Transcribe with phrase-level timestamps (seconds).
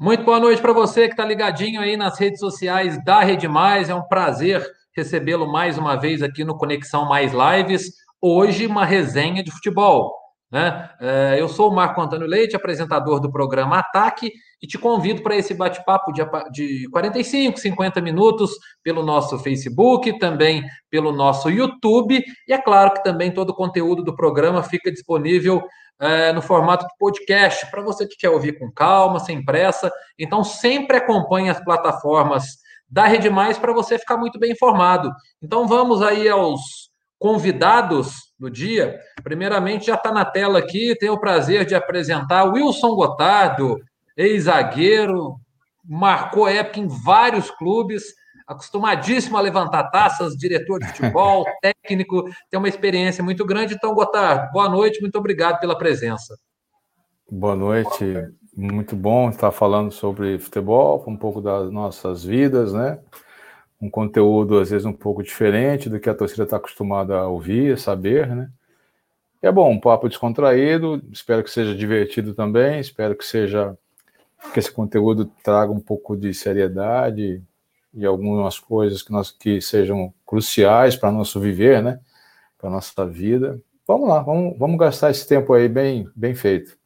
[0.00, 3.90] Muito boa noite para você que está ligadinho aí nas redes sociais da Rede Mais.
[3.90, 4.66] É um prazer
[4.96, 7.92] recebê-lo mais uma vez aqui no Conexão Mais Lives.
[8.18, 10.10] Hoje, uma resenha de futebol.
[10.50, 10.88] Né?
[11.02, 15.36] É, eu sou o Marco Antônio Leite, apresentador do programa Ataque, e te convido para
[15.36, 16.12] esse bate-papo
[16.50, 23.04] de 45, 50 minutos pelo nosso Facebook, também pelo nosso YouTube, e é claro que
[23.04, 25.62] também todo o conteúdo do programa fica disponível
[26.00, 29.92] é, no formato de podcast, para você que quer ouvir com calma, sem pressa.
[30.18, 32.44] Então, sempre acompanhe as plataformas
[32.88, 35.12] da Rede Mais para você ficar muito bem informado.
[35.42, 38.98] Então, vamos aí aos convidados do dia.
[39.22, 43.78] Primeiramente, já está na tela aqui, tenho o prazer de apresentar Wilson Gotardo,
[44.16, 45.36] ex-zagueiro,
[45.84, 48.14] marcou época em vários clubes,
[48.50, 53.74] acostumadíssimo a levantar taças, diretor de futebol, técnico, tem uma experiência muito grande.
[53.74, 56.36] Então, Gotardo, boa noite, muito obrigado pela presença.
[57.30, 58.04] Boa noite,
[58.56, 62.98] muito bom estar falando sobre futebol, um pouco das nossas vidas, né?
[63.80, 67.72] um conteúdo às vezes um pouco diferente do que a torcida está acostumada a ouvir,
[67.72, 68.50] a saber, né?
[69.40, 73.74] É bom, um papo descontraído, espero que seja divertido também, espero que seja
[74.52, 77.42] que esse conteúdo traga um pouco de seriedade
[77.92, 81.98] e algumas coisas que, nós, que sejam cruciais para nosso viver, né?
[82.58, 83.60] Para nossa vida.
[83.86, 86.78] Vamos lá, vamos, vamos gastar esse tempo aí bem, bem feito.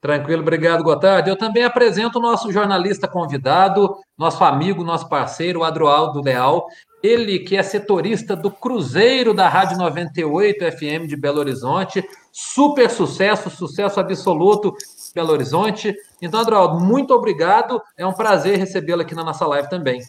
[0.00, 1.28] Tranquilo, obrigado, Gotardo.
[1.28, 6.68] Eu também apresento o nosso jornalista convidado, nosso amigo, nosso parceiro, Adroaldo Leal.
[7.02, 12.04] Ele que é setorista do Cruzeiro da Rádio 98 FM de Belo Horizonte.
[12.30, 14.72] Super sucesso, sucesso absoluto
[15.12, 15.92] Belo Horizonte.
[16.22, 17.82] Então, Adroaldo, muito obrigado.
[17.96, 20.00] É um prazer recebê-lo aqui na nossa live também.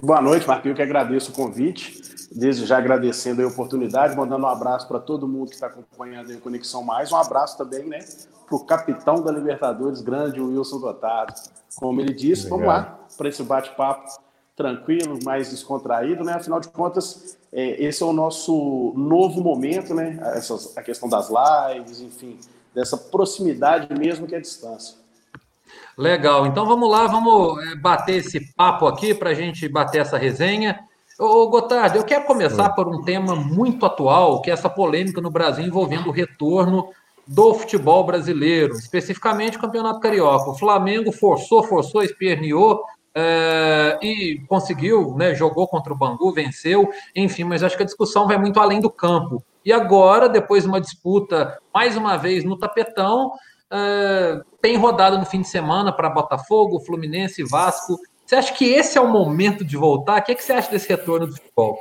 [0.00, 2.00] Boa noite, Marquinhos, que agradeço o convite.
[2.34, 6.36] Desde já agradecendo a oportunidade, mandando um abraço para todo mundo que está acompanhando a
[6.38, 7.12] Conexão Mais.
[7.12, 7.98] Um abraço também, né,
[8.46, 11.34] para o capitão da Libertadores, grande Wilson Dotado.
[11.76, 12.50] Como ele disse, Obrigado.
[12.50, 14.18] vamos lá para esse bate-papo
[14.56, 16.34] tranquilo, mais descontraído, né?
[16.34, 20.18] Afinal de contas, é, esse é o nosso novo momento, né?
[20.34, 22.38] Essas, a questão das lives, enfim,
[22.74, 25.01] dessa proximidade mesmo que é a distância.
[25.96, 30.16] Legal, então vamos lá, vamos é, bater esse papo aqui para a gente bater essa
[30.16, 30.80] resenha.
[31.18, 35.30] Ô, Gotardo, eu quero começar por um tema muito atual, que é essa polêmica no
[35.30, 36.88] Brasil envolvendo o retorno
[37.26, 40.50] do futebol brasileiro, especificamente o Campeonato Carioca.
[40.50, 42.82] O Flamengo forçou, forçou, esperneou
[43.14, 48.26] é, e conseguiu, né, jogou contra o Bangu, venceu, enfim, mas acho que a discussão
[48.26, 49.42] vai muito além do campo.
[49.64, 53.30] E agora, depois de uma disputa, mais uma vez no tapetão,
[53.72, 57.98] é, tem rodada no fim de semana para Botafogo, Fluminense, Vasco.
[58.26, 60.20] Você acha que esse é o momento de voltar?
[60.20, 61.78] O que, é que você acha desse retorno do futebol?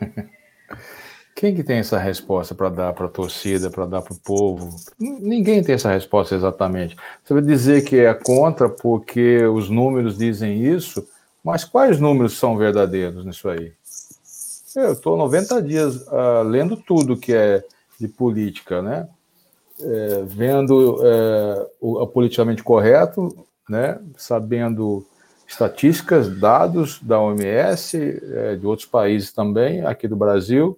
[1.34, 4.76] Quem que tem essa resposta para dar para a torcida, para dar para o povo?
[4.98, 6.94] Ninguém tem essa resposta exatamente.
[7.24, 11.08] Você vai dizer que é contra porque os números dizem isso,
[11.42, 13.72] mas quais números são verdadeiros nisso aí?
[14.76, 17.64] Eu estou 90 dias uh, lendo tudo que é
[17.98, 19.08] de política, né?
[19.82, 23.98] É, vendo é, o, o politicamente correto, né?
[24.16, 25.06] Sabendo
[25.46, 30.76] estatísticas, dados da OMS, é, de outros países também, aqui do Brasil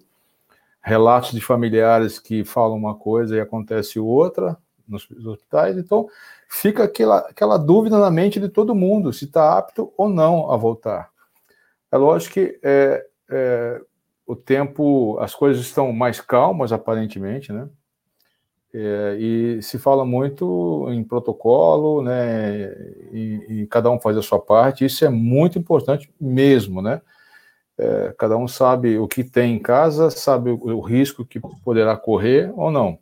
[0.85, 5.77] relatos de familiares que falam uma coisa e acontece outra nos hospitais.
[5.77, 6.07] Então,
[6.49, 10.57] fica aquela, aquela dúvida na mente de todo mundo se está apto ou não a
[10.57, 11.09] voltar.
[11.89, 12.59] É lógico que
[14.27, 17.67] o tempo, as coisas estão mais calmas, aparentemente, né?
[18.75, 22.71] É, e se fala muito em protocolo, né?
[23.11, 24.83] E, e, cada um faz a sua parte.
[24.85, 26.99] Isso é muito importante mesmo, né?
[27.77, 31.95] É, cada um sabe o que tem em casa, sabe o, o risco que poderá
[31.95, 32.97] correr ou não.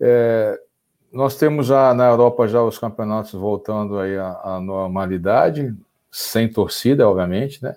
[0.00, 0.60] É,
[1.12, 5.74] nós temos já na Europa já os campeonatos voltando aí à, à, normalidade,
[6.10, 7.76] sem torcida, obviamente, né?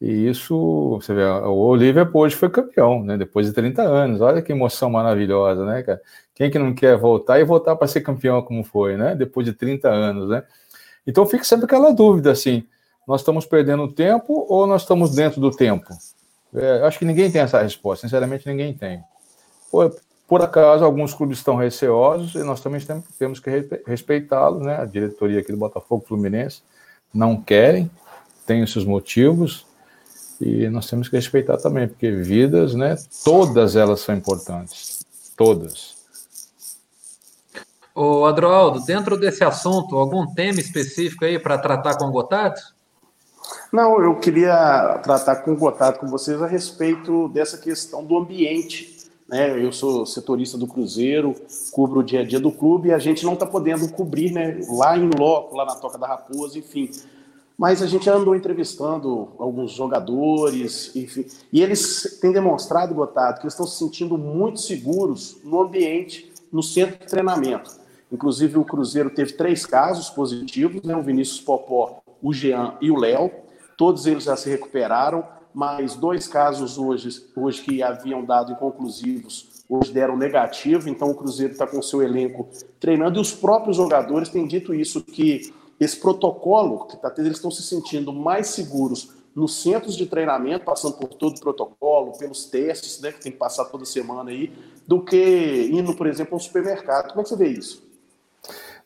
[0.00, 3.18] E isso, você vê, o Liverpool hoje foi campeão, né?
[3.18, 4.20] Depois de 30 anos.
[4.22, 6.00] Olha que emoção maravilhosa, né, cara?
[6.34, 9.14] Quem que não quer voltar e voltar para ser campeão como foi, né?
[9.14, 10.42] Depois de 30 anos, né?
[11.06, 12.66] Então fica sempre aquela dúvida assim,
[13.06, 15.88] nós estamos perdendo tempo ou nós estamos dentro do tempo?
[16.54, 19.02] É, acho que ninguém tem essa resposta, sinceramente ninguém tem.
[19.70, 19.94] Por,
[20.26, 22.80] por acaso, alguns clubes estão receosos e nós também
[23.18, 23.50] temos, que
[23.86, 24.80] respeitá-los, né?
[24.80, 26.62] A diretoria aqui do Botafogo Fluminense
[27.12, 27.90] não querem,
[28.46, 29.66] tem os seus motivos
[30.40, 32.96] e nós temos que respeitar também, porque vidas, né?
[33.24, 35.04] Todas elas são importantes,
[35.36, 35.94] todas.
[37.94, 42.60] O Adroaldo, dentro desse assunto, algum tema específico aí para tratar com o Gotardo?
[43.72, 49.00] Não, eu queria tratar com contato com vocês a respeito dessa questão do ambiente
[49.30, 49.64] né?
[49.64, 51.36] Eu sou setorista do Cruzeiro,
[51.70, 54.58] cubro o dia a dia do clube e a gente não está podendo cobrir, né?
[54.68, 56.90] Lá em loco, lá na Toca da Raposa, enfim.
[57.60, 63.52] Mas a gente andou entrevistando alguns jogadores, enfim, e eles têm demonstrado, Gotado, que eles
[63.52, 67.70] estão se sentindo muito seguros no ambiente, no centro de treinamento.
[68.10, 70.96] Inclusive, o Cruzeiro teve três casos positivos, né?
[70.96, 73.30] o Vinícius Popó, o Jean e o Léo.
[73.76, 75.22] Todos eles já se recuperaram
[75.52, 81.52] mas dois casos hoje, hoje que haviam dado inconclusivos, hoje deram negativo, então o Cruzeiro
[81.52, 82.48] está com seu elenco
[82.78, 87.50] treinando, e os próprios jogadores têm dito isso, que esse protocolo que tendo, eles estão
[87.50, 93.00] se sentindo mais seguros nos centros de treinamento, passando por todo o protocolo, pelos testes,
[93.00, 94.52] né, que tem que passar toda semana aí,
[94.86, 97.08] do que indo, por exemplo, ao supermercado.
[97.08, 97.88] Como é que você vê isso?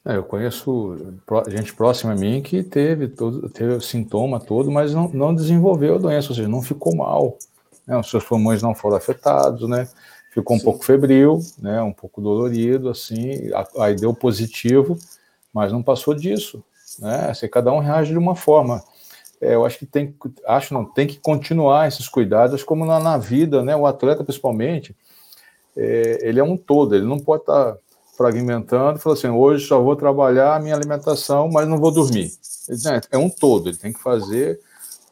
[0.05, 1.17] É, eu conheço
[1.49, 5.99] gente próxima a mim que teve todo, teve sintoma todo, mas não, não desenvolveu a
[5.99, 7.39] doença, ou seja, não ficou mal.
[7.87, 7.99] Né?
[7.99, 9.89] Os seus pulmões não foram afetados, né?
[10.31, 10.65] Ficou um Sim.
[10.67, 11.81] pouco febril, né?
[11.81, 13.51] Um pouco dolorido, assim.
[13.79, 14.99] Aí deu positivo,
[15.55, 16.63] mas não passou disso,
[16.99, 17.31] né?
[17.31, 18.83] Assim, cada um reage de uma forma.
[19.41, 20.15] É, eu acho que tem,
[20.47, 23.75] acho não, tem que continuar esses cuidados, como na, na vida, né?
[23.77, 24.97] O atleta principalmente,
[25.77, 27.79] é, ele é um todo, ele não pode estar tá
[28.17, 32.31] fragmentando, falou assim: hoje só vou trabalhar a minha alimentação, mas não vou dormir.
[32.69, 34.59] Diz, é, é um todo, ele tem que fazer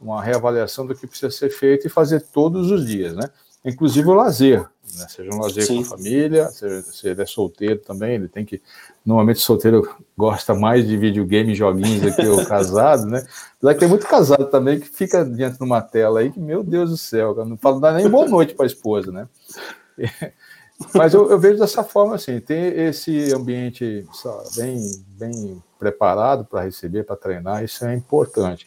[0.00, 3.28] uma reavaliação do que precisa ser feito e fazer todos os dias, né?
[3.64, 4.60] Inclusive o lazer,
[4.96, 5.06] né?
[5.08, 5.76] seja um lazer Sim.
[5.76, 8.60] com a família, seja, se ele é solteiro também, ele tem que.
[9.06, 13.24] Normalmente solteiro gosta mais de videogame e joguinhos do que o casado, né?
[13.58, 16.64] Apesar que tem muito casado também que fica diante de uma tela aí que, meu
[16.64, 19.28] Deus do céu, não fala nem boa noite para a esposa, né?
[20.94, 24.04] Mas eu, eu, vejo dessa forma assim, ter esse ambiente
[24.56, 28.66] bem, bem preparado para receber, para treinar, isso é importante.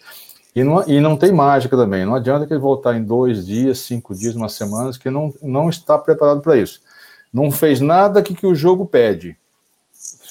[0.55, 3.79] E não, e não tem mágica também, não adianta que ele voltar em dois dias,
[3.79, 6.81] cinco dias, uma semana, que não, não está preparado para isso.
[7.33, 9.37] Não fez nada que, que o jogo pede.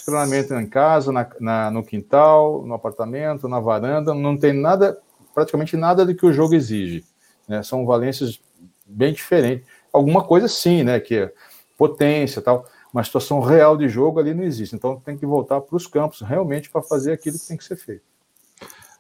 [0.07, 4.99] Treinamento em casa, na, na, no quintal, no apartamento, na varanda, não tem nada,
[5.35, 7.05] praticamente nada do que o jogo exige.
[7.47, 7.63] Né?
[7.63, 8.41] São valências
[8.87, 9.67] bem diferentes.
[9.93, 11.01] Alguma coisa sim, né?
[11.01, 11.31] Que
[11.77, 14.75] potência tal, mas situação real de jogo ali não existe.
[14.75, 17.77] Então tem que voltar para os campos realmente para fazer aquilo que tem que ser
[17.77, 18.14] feito.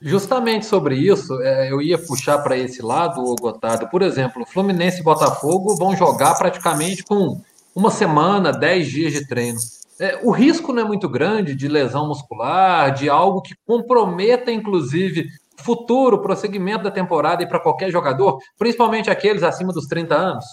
[0.07, 3.89] Justamente sobre isso, é, eu ia puxar para esse lado, Gotardo.
[3.89, 7.41] Por exemplo, Fluminense e Botafogo vão jogar praticamente com
[7.75, 9.59] uma semana, dez dias de treino.
[9.99, 15.27] É, o risco não é muito grande de lesão muscular, de algo que comprometa, inclusive,
[15.57, 20.45] futuro prosseguimento da temporada e para qualquer jogador, principalmente aqueles acima dos 30 anos?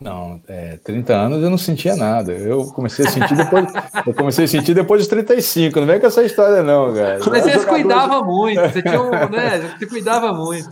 [0.00, 2.32] Não, é, 30 anos eu não sentia nada.
[2.32, 3.66] Eu comecei a sentir depois.
[4.06, 5.80] eu comecei a sentir depois dos 35.
[5.80, 7.18] Não vem com essa história, não, cara.
[7.18, 10.68] Mas você se cuidava muito, você, tinha um, né, você cuidava muito.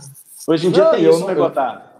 [0.47, 1.91] Hoje em dia não, tem isso, né, Gotar?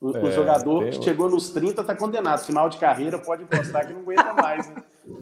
[0.00, 2.44] O, é, o jogador que chegou nos 30 está condenado.
[2.44, 4.74] Final de carreira pode encostar que não aguenta mais, né?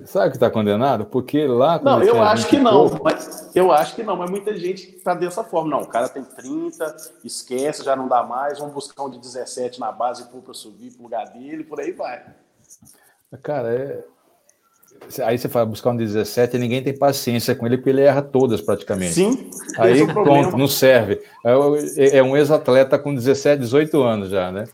[0.05, 1.06] Sabe que está condenado?
[1.06, 1.81] Porque lá.
[1.82, 2.88] Não, eu acho que não.
[3.02, 5.70] Mas, eu acho que não, mas muita gente está dessa forma.
[5.70, 9.81] Não, o cara tem 30, esquece, já não dá mais, vamos buscar um de 17
[9.81, 12.22] na base para subir para o lugar dele, por aí vai.
[13.43, 14.05] Cara, é.
[15.24, 18.22] Aí você vai buscar um 17 e ninguém tem paciência com ele, porque ele erra
[18.22, 19.15] todas praticamente.
[19.15, 19.51] Sim.
[19.79, 21.20] Aí é pronto, não serve.
[21.44, 24.65] É, é um ex-atleta com 17, 18 anos já, né?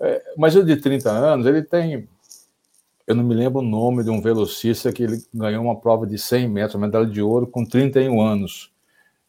[0.00, 2.08] É, mas o de 30 anos, ele tem
[3.06, 6.18] eu não me lembro o nome de um velocista que ele ganhou uma prova de
[6.18, 8.72] 100 metros, medalha de ouro com 31 anos.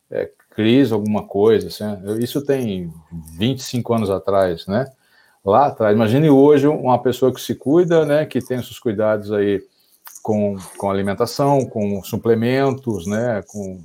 [0.10, 1.84] É, Cris, alguma coisa, assim.
[2.20, 2.94] Isso tem
[3.38, 4.86] 25 anos atrás, né?
[5.44, 5.96] Lá atrás.
[5.96, 8.26] Imagine hoje uma pessoa que se cuida, né?
[8.26, 9.62] Que tem seus cuidados aí
[10.22, 13.42] com, com alimentação, com suplementos, né?
[13.48, 13.82] Com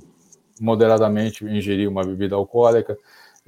[0.61, 2.97] moderadamente ingerir uma bebida alcoólica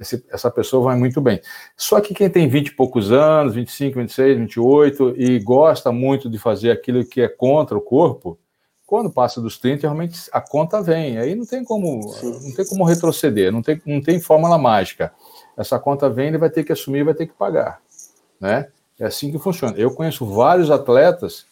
[0.02, 1.40] esse, essa pessoa vai muito bem.
[1.76, 6.38] Só que quem tem 20 e poucos anos, 25, 26, 28, e gosta muito de
[6.38, 8.38] fazer aquilo que é contra o corpo,
[8.84, 11.16] quando passa dos 30, realmente a conta vem.
[11.16, 15.12] Aí não tem como, não tem como retroceder, não tem, não tem fórmula mágica.
[15.56, 17.80] Essa conta vem, ele vai ter que assumir, vai ter que pagar.
[18.38, 18.68] Né?
[18.98, 19.76] É assim que funciona.
[19.78, 21.46] Eu conheço vários atletas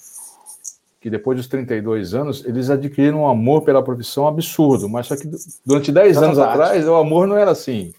[1.01, 5.31] que depois dos 32 anos, eles adquiriram um amor pela profissão absurdo, mas só que
[5.65, 7.95] durante 10 anos atrás, o amor não era assim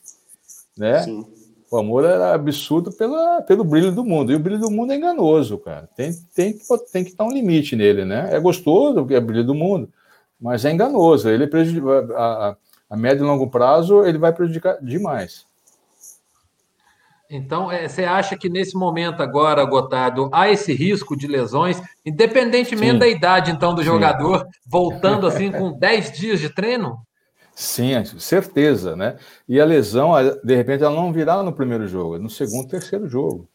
[0.77, 0.99] né?
[1.03, 1.25] Sim.
[1.71, 4.31] O amor era absurdo pela, pelo brilho do mundo.
[4.31, 5.87] E o brilho do mundo é enganoso, cara.
[5.95, 6.59] Tem, tem,
[6.91, 8.27] tem que estar um limite nele, né?
[8.29, 9.89] É gostoso, porque é brilho do mundo,
[10.39, 11.29] mas é enganoso.
[11.29, 12.57] Ele prejudica, a,
[12.89, 15.45] a médio e longo prazo, ele vai prejudicar demais.
[17.29, 22.91] Então, é, você acha que nesse momento agora, Gotardo, há esse risco de lesões, independentemente
[22.91, 22.99] Sim.
[22.99, 24.45] da idade, então, do jogador, Sim.
[24.67, 26.99] voltando assim com 10 dias de treino?
[27.61, 29.17] Sim, certeza, né?
[29.47, 30.13] E a lesão,
[30.43, 33.47] de repente, ela não virá no primeiro jogo, é no segundo, terceiro jogo,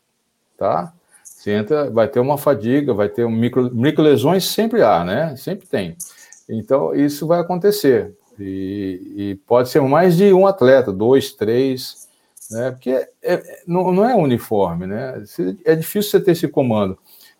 [0.57, 0.95] tá?
[1.25, 5.35] Você entra, vai ter uma fadiga, vai ter um micro, micro lesões, sempre há, né?
[5.35, 5.97] Sempre tem.
[6.49, 8.15] Então, isso vai acontecer.
[8.39, 12.07] E, e pode ser mais de um atleta, dois, três,
[12.49, 12.71] né?
[12.71, 15.25] Porque é, é, não, não é uniforme, né?
[15.65, 16.97] É difícil você ter esse comando.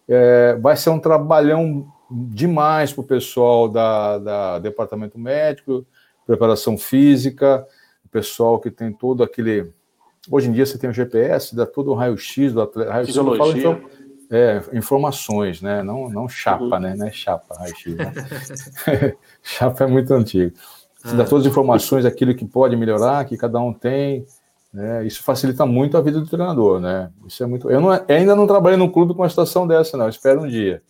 [0.09, 5.87] É, vai ser um trabalhão demais para o pessoal da, da departamento médico,
[6.27, 7.67] preparação física,
[8.05, 9.73] o pessoal que tem todo aquele.
[10.31, 12.93] Hoje em dia você tem o GPS, dá todo o raio-x do atleta.
[12.93, 13.39] Raio Fisiologia.
[13.39, 13.81] Falo, então,
[14.29, 15.85] é, informações, né?
[15.85, 16.81] Não, não chapa, uhum.
[16.81, 16.97] né?
[16.97, 17.95] Não é chapa, raio-x.
[17.95, 18.13] Né?
[19.41, 20.53] chapa é muito antigo.
[21.03, 21.27] Você dá ah.
[21.27, 24.27] todas as informações, aquilo que pode melhorar, que cada um tem.
[24.75, 25.07] Né?
[25.07, 27.11] Isso facilita muito a vida do treinador, né?
[27.25, 27.71] Isso é muito.
[27.71, 30.07] Eu não, ainda não trabalhei num clube com uma situação dessa, não.
[30.07, 30.83] Eu espero um dia.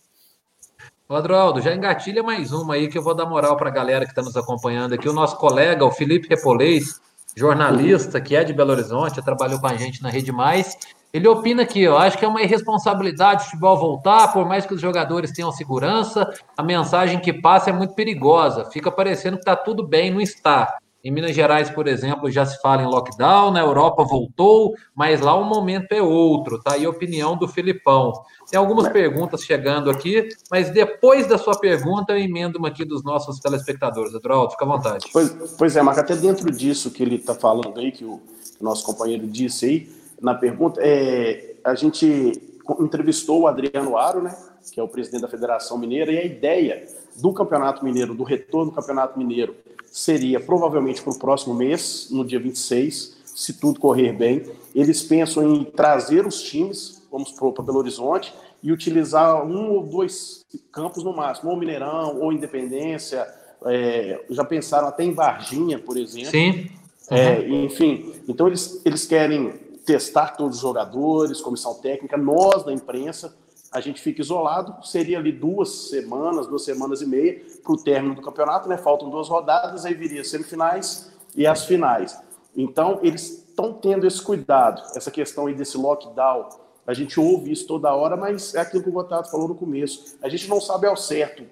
[1.14, 4.10] Adroaldo, já engatilha mais uma aí que eu vou dar moral para a galera que
[4.10, 5.08] está nos acompanhando aqui.
[5.08, 7.00] O nosso colega, o Felipe Repolês,
[7.36, 10.76] jornalista que é de Belo Horizonte, trabalhou com a gente na Rede Mais.
[11.12, 14.74] Ele opina que eu acho que é uma irresponsabilidade o futebol voltar, por mais que
[14.74, 18.64] os jogadores tenham segurança, a mensagem que passa é muito perigosa.
[18.72, 20.76] Fica parecendo que está tudo bem, não está.
[21.06, 25.36] Em Minas Gerais, por exemplo, já se fala em lockdown, na Europa voltou, mas lá
[25.36, 26.76] o momento é outro, tá?
[26.76, 28.12] E a opinião do Filipão.
[28.50, 33.04] Tem algumas perguntas chegando aqui, mas depois da sua pergunta eu emendo uma aqui dos
[33.04, 34.12] nossos telespectadores.
[34.12, 35.06] Eduardo, fica à vontade.
[35.12, 38.20] Pois, pois é, Marco, até dentro disso que ele está falando aí, que o,
[38.60, 39.88] nosso companheiro disse aí,
[40.20, 42.32] na pergunta, é, a gente
[42.80, 44.36] entrevistou o Adriano Aro, né,
[44.72, 46.84] que é o presidente da Federação Mineira, e a ideia
[47.20, 49.54] do Campeonato Mineiro, do retorno do Campeonato Mineiro,
[49.86, 54.44] seria provavelmente para o próximo mês, no dia 26, se tudo correr bem.
[54.74, 60.44] Eles pensam em trazer os times, vamos para Belo Horizonte, e utilizar um ou dois
[60.72, 63.26] campos no máximo, ou Mineirão, ou Independência.
[63.64, 66.30] É, já pensaram até em Varginha, por exemplo.
[66.30, 66.70] Sim.
[67.10, 67.16] Uhum.
[67.16, 69.52] É, enfim, então eles, eles querem
[69.84, 73.34] testar todos os jogadores, comissão técnica, nós da imprensa,
[73.76, 78.14] a gente fica isolado, seria ali duas semanas, duas semanas e meia para o término
[78.14, 78.78] do campeonato, né?
[78.78, 82.18] Faltam duas rodadas, aí viria as semifinais e as finais.
[82.56, 86.48] Então, eles estão tendo esse cuidado, essa questão aí desse lockdown.
[86.86, 90.16] A gente ouve isso toda hora, mas é aquilo que o Gotardo falou no começo.
[90.22, 91.44] A gente não sabe ao certo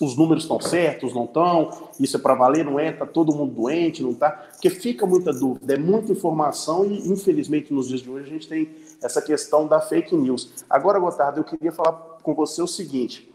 [0.00, 3.54] os números estão certos, não estão, isso é para valer, não é, está todo mundo
[3.54, 8.10] doente, não está, porque fica muita dúvida, é muita informação e, infelizmente, nos dias de
[8.10, 8.68] hoje a gente tem
[9.02, 10.64] essa questão da fake news.
[10.70, 13.30] Agora, Gotardo, eu queria falar com você o seguinte,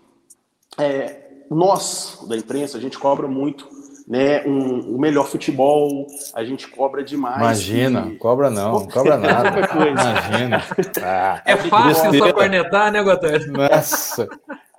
[0.77, 3.67] é, nós, da imprensa, a gente cobra muito
[4.07, 7.37] né, um, um melhor futebol, a gente cobra demais.
[7.37, 8.17] Imagina, e...
[8.17, 9.59] cobra não, cobra nada.
[9.87, 10.63] Imagina.
[11.03, 13.45] Ah, é fácil só cornetar, né, Gotardo?
[13.51, 14.27] Nossa.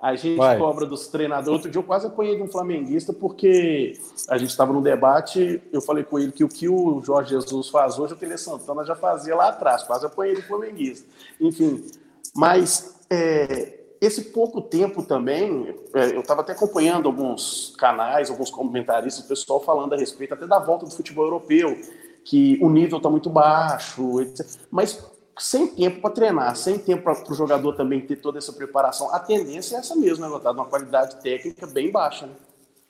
[0.01, 0.57] A gente Vai.
[0.57, 1.47] cobra dos treinadores.
[1.47, 3.93] Outro dia eu quase apanhei de um flamenguista porque
[4.27, 5.61] a gente estava no debate.
[5.71, 8.83] Eu falei com ele que o que o Jorge Jesus faz hoje, o Tele Santana
[8.83, 9.83] já fazia lá atrás.
[9.83, 11.07] Quase apanhei de flamenguista.
[11.39, 11.85] Enfim,
[12.33, 19.23] mas é, esse pouco tempo também, é, eu estava até acompanhando alguns canais, alguns comentaristas,
[19.23, 21.79] o pessoal falando a respeito até da volta do futebol europeu,
[22.23, 24.47] que o nível está muito baixo, etc.
[24.71, 25.10] Mas
[25.41, 29.13] sem tempo para treinar, sem tempo para o jogador também ter toda essa preparação.
[29.13, 30.59] A tendência é essa mesmo, né, Gotado?
[30.59, 32.33] Uma qualidade técnica bem baixa, né?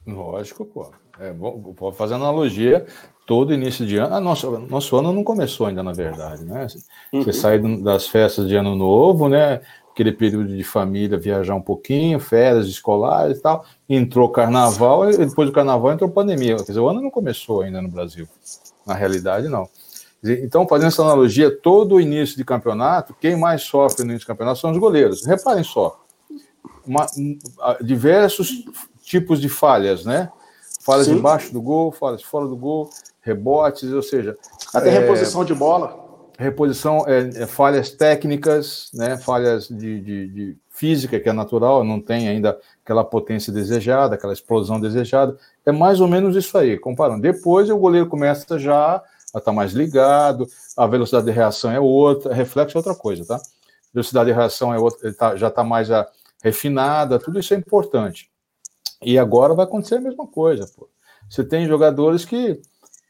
[0.06, 0.92] Lógico, pô.
[1.18, 2.86] É, bom, fazer analogia,
[3.26, 4.16] todo início de ano.
[4.16, 6.68] Ah, nosso, nosso ano não começou ainda, na verdade, né?
[7.14, 7.24] Uhum.
[7.24, 9.62] Você sai das festas de ano novo, né?
[9.90, 13.66] Aquele período de família, viajar um pouquinho, férias escolares e tal.
[13.88, 16.58] Entrou carnaval, e depois do carnaval entrou pandemia.
[16.58, 18.28] Quer dizer, o ano não começou ainda no Brasil.
[18.86, 19.70] Na realidade, não.
[20.24, 24.28] Então, fazendo essa analogia, todo o início de campeonato, quem mais sofre no início de
[24.28, 25.26] campeonato são os goleiros.
[25.26, 26.00] Reparem só,
[26.86, 27.08] uma,
[27.82, 28.66] diversos
[29.02, 30.30] tipos de falhas, né?
[30.84, 31.14] Falhas Sim.
[31.14, 32.90] embaixo do gol, falhas fora do gol,
[33.22, 34.38] rebotes, ou seja...
[34.74, 36.00] Até é, reposição de bola.
[36.38, 39.18] Reposição, é, é, falhas técnicas, né?
[39.18, 44.34] falhas de, de, de física, que é natural, não tem ainda aquela potência desejada, aquela
[44.34, 45.38] explosão desejada.
[45.66, 47.22] É mais ou menos isso aí, comparando.
[47.22, 49.04] Depois o goleiro começa já
[49.40, 53.40] está mais ligado, a velocidade de reação é outra, reflexo é outra coisa, tá?
[53.94, 56.08] Velocidade de reação é outra, tá, já está mais a, ah,
[56.44, 58.30] refinada, tudo isso é importante.
[59.02, 60.90] E agora vai acontecer a mesma coisa, pô.
[61.30, 62.62] Você tem jogadores que,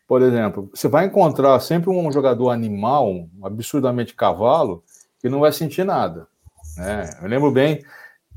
[0.08, 4.84] por exemplo, você vai encontrar sempre um jogador animal, um absurdamente cavalo,
[5.20, 6.28] que não vai sentir nada.
[6.78, 7.10] Né?
[7.22, 7.84] Eu lembro bem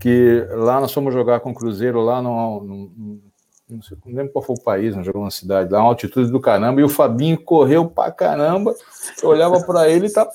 [0.00, 3.22] que lá nós fomos jogar com o Cruzeiro lá no, no,
[3.68, 6.30] não, sei, não lembro qual foi o país, não jogou na cidade, lá, uma altitude
[6.30, 8.74] do caramba, e o Fabinho correu pra caramba,
[9.22, 10.28] eu olhava para ele e tá,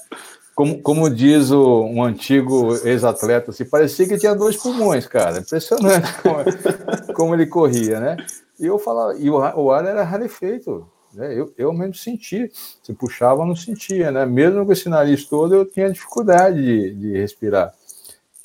[0.55, 6.11] como, como diz o, um antigo ex-atleta, assim, parecia que tinha dois pulmões, cara, impressionante
[6.21, 8.17] como, como ele corria, né?
[8.59, 11.33] E eu falava, e o, o ar era rarefeito, né?
[11.33, 12.51] Eu, eu mesmo senti,
[12.83, 14.25] se puxava, não sentia, né?
[14.25, 17.73] Mesmo com esse nariz todo, eu tinha dificuldade de, de respirar.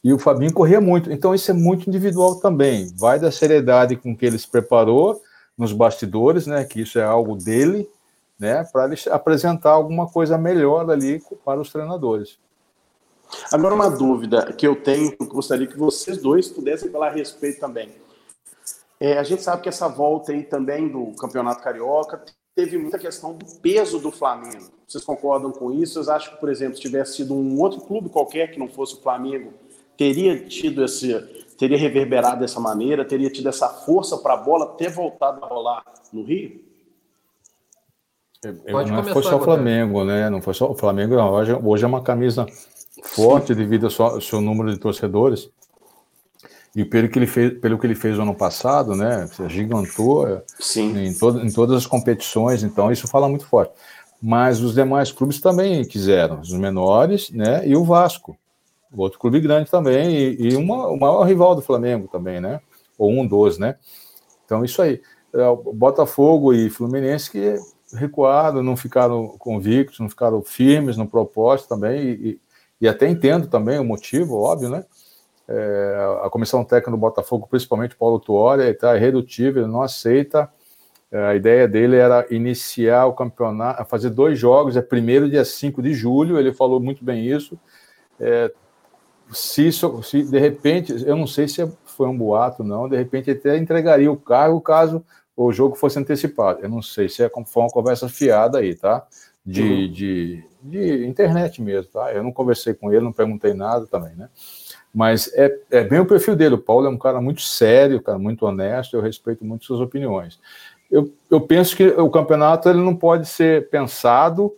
[0.05, 1.11] E o Fabinho corria muito.
[1.11, 2.93] Então, isso é muito individual também.
[2.95, 5.23] Vai da seriedade com que ele se preparou
[5.57, 6.63] nos bastidores, né?
[6.63, 7.89] Que isso é algo dele,
[8.39, 8.65] né?
[8.71, 12.39] Para ele apresentar alguma coisa melhor ali para os treinadores.
[13.51, 17.59] Agora, uma dúvida que eu tenho, que gostaria que vocês dois pudessem falar a respeito
[17.59, 17.89] também.
[19.01, 22.23] É, a gente sabe que essa volta aí também do Campeonato Carioca
[22.55, 24.71] teve muita questão do peso do Flamengo.
[24.87, 25.95] Vocês concordam com isso?
[25.95, 28.95] Vocês acham que, por exemplo, se tivesse sido um outro clube qualquer que não fosse
[28.95, 29.53] o Flamengo,
[29.97, 31.15] teria tido esse,
[31.59, 35.85] teria reverberado dessa maneira, teria tido essa força para a bola ter voltado a rolar
[36.13, 36.63] no Rio?
[38.71, 40.29] Pode não foi só o Flamengo, né?
[40.29, 41.31] Não foi só o Flamengo, não.
[41.31, 42.47] Hoje, hoje é uma camisa
[43.03, 43.55] forte Sim.
[43.55, 45.49] devido ao seu número de torcedores.
[46.77, 49.29] E pelo que ele fez, pelo que ele fez no ano passado, né?
[49.49, 50.97] Gigantou Sim.
[50.99, 53.73] Em, todo, em todas as competições, então isso fala muito forte.
[54.21, 57.67] Mas os demais clubes também quiseram, os menores, né?
[57.67, 58.37] E o Vasco,
[59.03, 62.61] outro clube grande também, e, e uma, o maior rival do Flamengo também, né?
[62.99, 63.77] Ou um dos, né?
[64.45, 65.01] Então, isso aí.
[65.33, 65.41] É,
[65.75, 67.57] Botafogo e Fluminense que
[67.93, 72.41] recuaram, não ficaram convictos, não ficaram firmes no propósito também, e,
[72.81, 74.85] e até entendo também o motivo, óbvio, né?
[75.47, 80.51] É, a comissão técnica do Botafogo, principalmente Paulo Tuori, está irredutível, não aceita.
[81.13, 85.83] É, a ideia dele era iniciar o campeonato, fazer dois jogos, é primeiro dia 5
[85.83, 87.59] de julho, ele falou muito bem isso.
[88.19, 88.51] É,
[89.33, 93.57] se, se de repente, eu não sei se foi um boato, não, de repente até
[93.57, 95.05] entregaria o cargo caso
[95.37, 96.61] o jogo fosse antecipado.
[96.63, 99.07] Eu não sei se é, foi uma conversa fiada aí, tá?
[99.45, 99.93] De, uhum.
[99.93, 102.13] de, de internet mesmo, tá?
[102.13, 104.29] Eu não conversei com ele, não perguntei nada também, né?
[104.95, 106.55] Mas é, é bem o perfil dele.
[106.55, 110.39] O Paulo é um cara muito sério, cara muito honesto, eu respeito muito suas opiniões.
[110.91, 114.55] Eu, eu penso que o campeonato ele não pode ser pensado,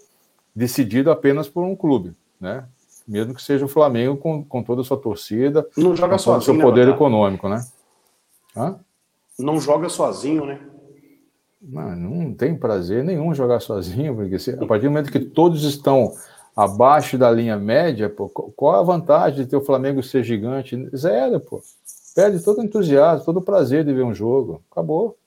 [0.55, 2.65] decidido apenas por um clube, né?
[3.07, 6.39] Mesmo que seja o Flamengo com, com toda a sua torcida, não joga com sozinho,
[6.39, 7.65] o seu né, poder né, econômico, né?
[8.57, 8.81] Hã?
[9.39, 10.61] Não joga sozinho, né?
[11.61, 15.65] Não, não tem prazer nenhum jogar sozinho, porque se, a partir do momento que todos
[15.65, 16.13] estão
[16.55, 20.89] abaixo da linha média, pô, qual a vantagem de ter o Flamengo ser gigante?
[20.97, 21.61] Zero, pô.
[22.15, 24.63] Perde todo o entusiasmo, todo o prazer de ver um jogo.
[24.71, 25.19] Acabou.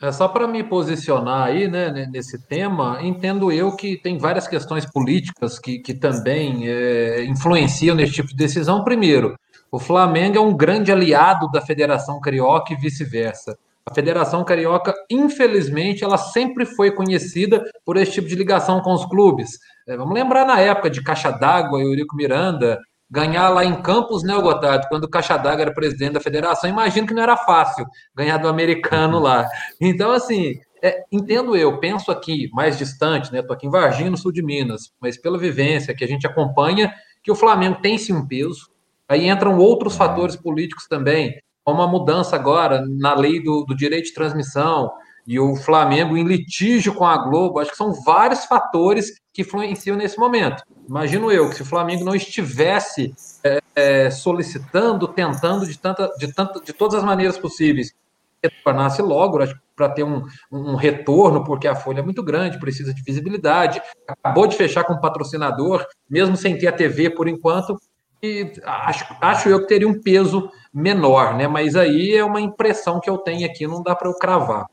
[0.00, 4.86] É só para me posicionar aí, né, nesse tema, entendo eu que tem várias questões
[4.86, 8.84] políticas que, que também é, influenciam nesse tipo de decisão.
[8.84, 9.34] Primeiro,
[9.72, 13.58] o Flamengo é um grande aliado da Federação Carioca e vice-versa.
[13.84, 19.04] A Federação Carioca, infelizmente, ela sempre foi conhecida por esse tipo de ligação com os
[19.04, 19.58] clubes.
[19.86, 22.78] É, vamos lembrar na época de Caixa d'Água, Eurico Miranda,
[23.10, 27.06] ganhar lá em Campos, né, Gotardo, quando o Caixa d'Água era presidente da federação, imagino
[27.06, 29.48] que não era fácil ganhar do americano lá.
[29.80, 34.16] Então, assim, é, entendo eu, penso aqui, mais distante, né, estou aqui em Varginha, no
[34.16, 36.92] sul de Minas, mas pela vivência que a gente acompanha,
[37.22, 38.70] que o Flamengo tem sim um peso,
[39.08, 44.06] aí entram outros fatores políticos também, como a mudança agora na lei do, do direito
[44.06, 44.90] de transmissão,
[45.26, 49.96] e o Flamengo em litígio com a Globo, acho que são vários fatores que influenciam
[49.96, 50.64] nesse momento.
[50.88, 56.34] Imagino eu que se o Flamengo não estivesse é, é, solicitando, tentando de, tanta, de,
[56.34, 57.94] tanta, de todas as maneiras possíveis,
[58.42, 59.38] retornasse logo
[59.76, 64.46] para ter um, um retorno, porque a folha é muito grande, precisa de visibilidade, acabou
[64.48, 67.76] de fechar com o patrocinador, mesmo sem ter a TV por enquanto,
[68.20, 71.46] e acho, acho eu que teria um peso menor, né?
[71.46, 74.66] Mas aí é uma impressão que eu tenho aqui, não dá para eu cravar.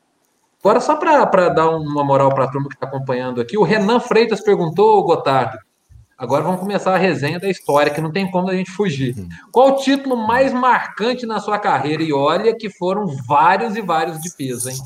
[0.60, 4.00] Agora, só para dar uma moral para a turma que está acompanhando aqui, o Renan
[4.00, 5.58] Freitas perguntou, Gotardo,
[6.18, 9.14] agora vamos começar a resenha da história, que não tem como a gente fugir.
[9.16, 9.28] Hum.
[9.52, 12.02] Qual o título mais marcante na sua carreira?
[12.02, 14.76] E olha que foram vários e vários de peso, hein?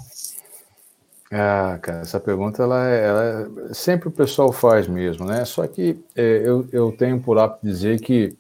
[1.33, 5.45] Ah, cara, essa pergunta, ela, é, ela é, sempre o pessoal faz mesmo, né?
[5.45, 8.37] Só que é, eu, eu tenho por hábito dizer que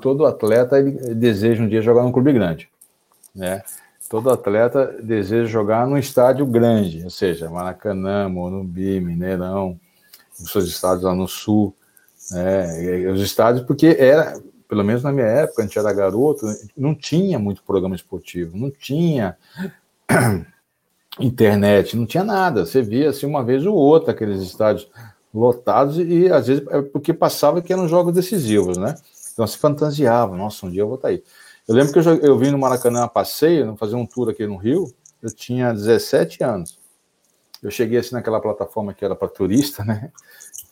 [0.00, 2.70] todo atleta ele deseja um dia jogar num clube grande,
[3.34, 3.62] né?
[4.08, 9.78] Todo atleta deseja jogar num estádio grande, ou seja, Maracanã, Morumbi, Mineirão,
[10.40, 11.74] os seus estádios lá no sul,
[12.30, 13.10] né?
[13.10, 17.38] Os estádios, porque era, pelo menos na minha época, a gente era garoto, não tinha
[17.38, 19.36] muito programa esportivo, não tinha
[21.20, 22.66] internet, não tinha nada.
[22.66, 24.88] Você via assim uma vez ou outra aqueles estádios
[25.32, 28.94] lotados e às vezes é porque passava que eram jogos decisivos, né?
[29.32, 31.22] Então se fantasiava, nossa, um dia eu vou estar aí.
[31.68, 34.56] Eu lembro que eu, eu vim no Maracanã a passeio, fazer um tour aqui no
[34.56, 36.78] Rio, eu tinha 17 anos.
[37.62, 40.12] Eu cheguei assim naquela plataforma que era para turista, né?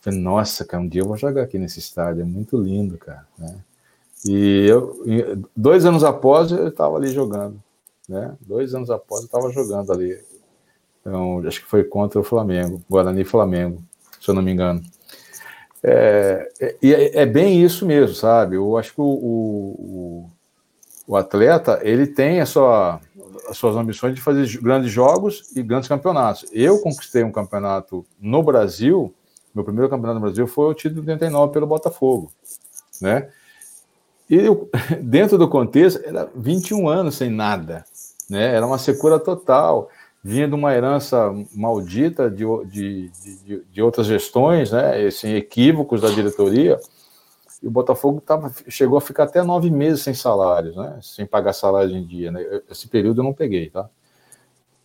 [0.01, 3.27] Falei, nossa, cara, um dia eu vou jogar aqui nesse estádio, é muito lindo, cara,
[3.37, 3.57] né?
[4.23, 5.03] E eu,
[5.55, 7.61] dois anos após, eu estava ali jogando,
[8.07, 8.35] né?
[8.41, 10.19] Dois anos após, eu estava jogando ali.
[11.01, 13.83] Então, acho que foi contra o Flamengo, Guarani Flamengo,
[14.19, 14.81] se eu não me engano.
[15.83, 16.49] É,
[16.81, 18.55] é, é, bem isso mesmo, sabe?
[18.55, 20.29] Eu acho que o, o,
[21.07, 22.99] o atleta ele tem a sua,
[23.49, 26.45] as suas ambições de fazer grandes jogos e grandes campeonatos.
[26.51, 29.13] Eu conquistei um campeonato no Brasil,
[29.53, 32.31] meu primeiro campeonato no Brasil foi o título de 89 pelo Botafogo,
[33.01, 33.29] né?
[34.29, 34.69] E eu,
[35.01, 37.85] dentro do contexto, era 21 anos sem nada,
[38.29, 38.55] né?
[38.55, 39.89] Era uma secura total
[40.25, 43.11] vinha de uma herança maldita de, de,
[43.45, 46.79] de, de outras gestões, né, assim, equívocos da diretoria,
[47.65, 51.51] e o Botafogo tava, chegou a ficar até nove meses sem salários, né, sem pagar
[51.51, 52.31] salário em dia.
[52.31, 53.89] Né, esse período eu não peguei, tá?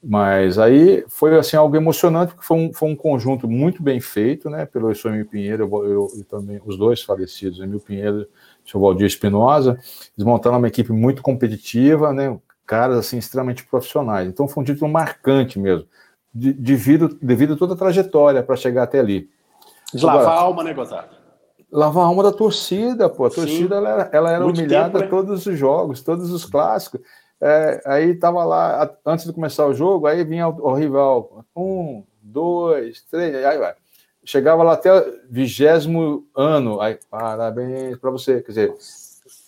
[0.02, 4.48] Mas aí foi assim algo emocionante, porque foi um, foi um conjunto muito bem feito,
[4.48, 8.26] né, pelo Emil Pinheiro eu, eu, eu, também, os dois falecidos, Emil Pinheiro
[8.66, 12.34] e o Valdir Espinosa, eles montaram uma equipe muito competitiva, né,
[12.66, 14.26] caras assim extremamente profissionais.
[14.26, 15.86] Então foi um título marcante mesmo,
[16.34, 19.28] de, devido, devido a toda a trajetória para chegar até ali.
[19.92, 21.19] De lavar Agora, a alma, né, Gotado?
[21.72, 23.26] Lavar a alma da torcida, pô.
[23.26, 25.06] A torcida ela era, ela era humilhada tempo, né?
[25.08, 27.00] todos os jogos, todos os clássicos.
[27.40, 31.44] É, aí tava lá, antes de começar o jogo, aí vinha o, o rival.
[31.56, 33.74] Um, dois, três, aí vai.
[34.24, 38.42] Chegava lá até o vigésimo ano, aí, parabéns para você.
[38.42, 38.74] Quer dizer,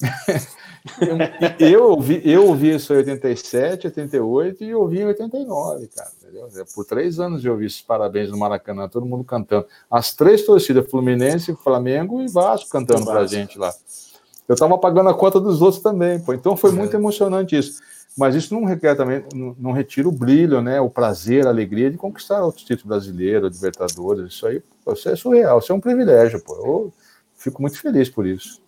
[1.60, 6.10] eu, ouvi, eu ouvi isso em 87, 88 e ouvi em 89, cara.
[6.32, 6.64] Entendeu?
[6.74, 9.66] Por três anos eu ouvi esses parabéns no Maracanã, todo mundo cantando.
[9.90, 13.72] As três torcidas, Fluminense, Flamengo e Vasco cantando pra gente lá.
[14.48, 16.32] Eu estava pagando a conta dos outros também, pô.
[16.32, 17.80] Então foi muito emocionante isso.
[18.16, 20.80] Mas isso não requer também, não, não retira o brilho, né?
[20.80, 24.34] O prazer, a alegria de conquistar outros títulos brasileiros, Libertadores.
[24.34, 26.54] Isso aí, pô, isso é surreal, isso é um privilégio, pô.
[26.54, 26.92] Eu
[27.36, 28.61] fico muito feliz por isso.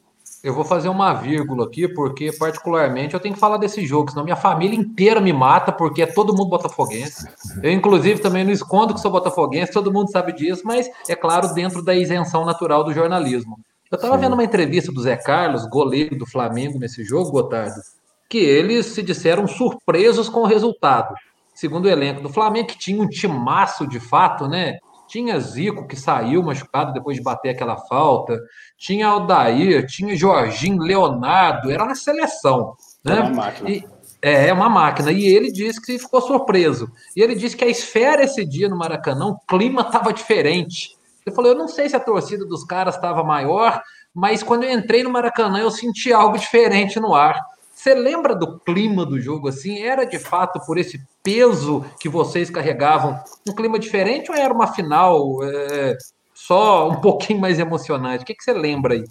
[0.44, 4.24] Eu vou fazer uma vírgula aqui, porque particularmente eu tenho que falar desse jogo, senão
[4.24, 7.26] minha família inteira me mata, porque é todo mundo botafoguense.
[7.62, 11.54] Eu, inclusive, também não escondo que sou botafoguense, todo mundo sabe disso, mas é claro,
[11.54, 13.58] dentro da isenção natural do jornalismo.
[13.90, 17.80] Eu estava vendo uma entrevista do Zé Carlos, goleiro do Flamengo nesse jogo, Gotardo,
[18.28, 21.14] que eles se disseram surpresos com o resultado.
[21.54, 24.76] Segundo o elenco do Flamengo, que tinha um timaço de fato, né?
[25.14, 28.36] Tinha Zico, que saiu machucado depois de bater aquela falta.
[28.76, 31.70] Tinha Aldair, tinha Jorginho, Leonardo.
[31.70, 32.74] Era uma seleção.
[33.04, 33.18] Né?
[33.18, 33.70] É uma máquina.
[33.70, 33.84] E,
[34.20, 35.12] é, é uma máquina.
[35.12, 36.90] E ele disse que ficou surpreso.
[37.14, 40.98] E ele disse que a esfera esse dia no Maracanã, o clima estava diferente.
[41.24, 43.80] Ele falou: Eu não sei se a torcida dos caras estava maior,
[44.12, 47.40] mas quando eu entrei no Maracanã, eu senti algo diferente no ar.
[47.84, 49.82] Você lembra do clima do jogo assim?
[49.82, 54.68] Era de fato por esse peso que vocês carregavam um clima diferente ou era uma
[54.68, 55.94] final é,
[56.32, 58.22] só um pouquinho mais emocionante?
[58.22, 59.04] O que, que você lembra aí?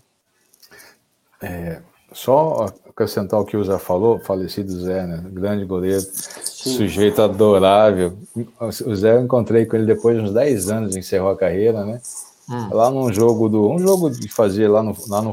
[1.39, 5.23] É, só acrescentar o que o Zé falou, falecido Zé, né?
[5.27, 6.75] Grande goleiro, Sim.
[6.75, 8.17] sujeito adorável.
[8.59, 12.01] O Zé eu encontrei com ele depois de uns 10 anos, encerrou a carreira, né?
[12.49, 12.69] Hum.
[12.73, 13.69] Lá num jogo do.
[13.69, 15.31] Um jogo de fazer lá no, lá no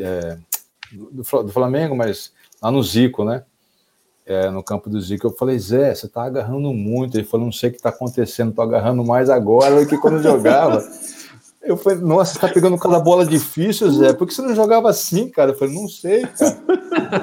[0.00, 0.38] é,
[0.90, 3.44] do, do Flamengo, mas lá no Zico, né?
[4.26, 7.16] É, no campo do Zico, eu falei, Zé, você tá agarrando muito.
[7.16, 10.22] Ele falou, não sei o que tá acontecendo, tô agarrando mais agora do que quando
[10.22, 10.82] jogava.
[11.62, 14.14] Eu falei, nossa, você tá pegando cada bola difícil, Zé.
[14.14, 15.50] Por que você não jogava assim, cara?
[15.50, 16.56] Eu falei, não sei, cara.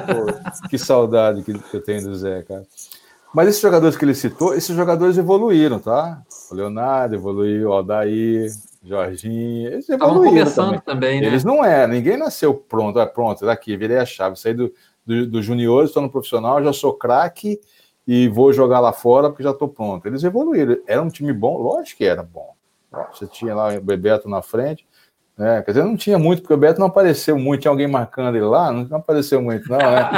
[0.05, 2.63] Pô, que saudade que eu tenho do Zé, cara.
[3.33, 6.21] Mas esses jogadores que ele citou, esses jogadores evoluíram, tá?
[6.51, 8.51] O Leonardo evoluiu, o Aldair,
[8.83, 10.81] Jorginho, eles evoluíram começando também.
[10.81, 11.27] também né?
[11.27, 14.71] Eles não é, ninguém nasceu pronto, é pronto, daqui, virei a chave, saí do,
[15.07, 17.59] do, do junior, estou no profissional, já sou craque
[18.05, 20.05] e vou jogar lá fora porque já estou pronto.
[20.05, 20.77] Eles evoluíram.
[20.85, 21.57] Era um time bom?
[21.57, 22.53] Lógico que era bom.
[23.11, 24.85] Você tinha lá o Bebeto na frente.
[25.37, 25.61] Né?
[25.61, 27.61] Quer dizer, não tinha muito, porque o Bebeto não apareceu muito.
[27.61, 30.09] Tinha alguém marcando ele lá, não, apareceu muito, não, né?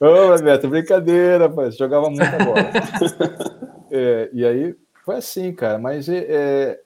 [0.00, 1.76] Ô, Bebeto, brincadeira, rapaz.
[1.76, 2.58] Jogava muita bola.
[3.90, 5.78] é, e aí foi assim, cara.
[5.78, 6.80] Mas é, é,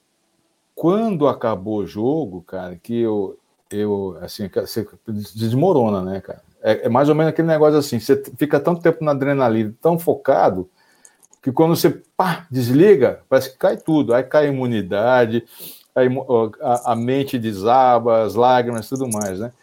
[0.75, 3.38] quando acabou o jogo, cara, que eu,
[3.71, 6.41] eu, assim, você desmorona, né, cara?
[6.61, 9.97] É, é, mais ou menos aquele negócio assim, você fica tanto tempo na adrenalina, tão
[9.97, 10.69] focado,
[11.41, 14.13] que quando você pá, desliga, parece que cai tudo.
[14.13, 15.45] Aí cai a imunidade,
[15.95, 19.53] a, a mente desaba, as lágrimas, tudo mais, né?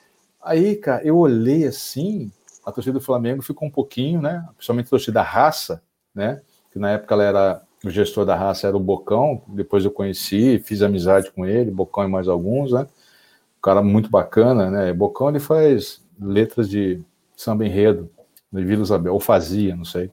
[0.42, 2.30] Aí, cara, eu olhei assim,
[2.64, 4.46] a torcida do Flamengo ficou um pouquinho, né?
[4.56, 5.82] Principalmente a torcida da raça,
[6.14, 6.40] né?
[6.72, 10.58] Que na época ela era o gestor da raça era o Bocão, depois eu conheci,
[10.64, 12.86] fiz amizade com ele, Bocão e mais alguns, né?
[13.66, 14.92] Cara muito bacana, né?
[14.92, 17.02] Bocão ele faz letras de
[17.36, 18.08] samba enredo
[18.52, 20.08] de Vila Isabel, ou fazia, não sei.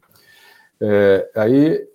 [0.81, 1.87] É, aí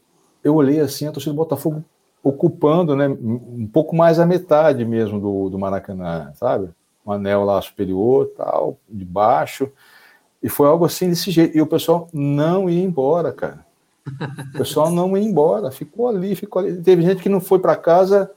[0.43, 1.85] eu olhei assim, a torcida do Botafogo
[2.23, 6.71] ocupando, né, um pouco mais a metade mesmo do, do Maracanã, sabe?
[7.05, 9.69] Um anel lá superior, tal, de baixo,
[10.41, 11.59] e foi algo assim desse jeito.
[11.59, 13.67] E o pessoal não ia embora, cara.
[14.55, 16.81] O pessoal não ia embora, ficou ali, ficou ali.
[16.81, 18.31] Teve gente que não foi para casa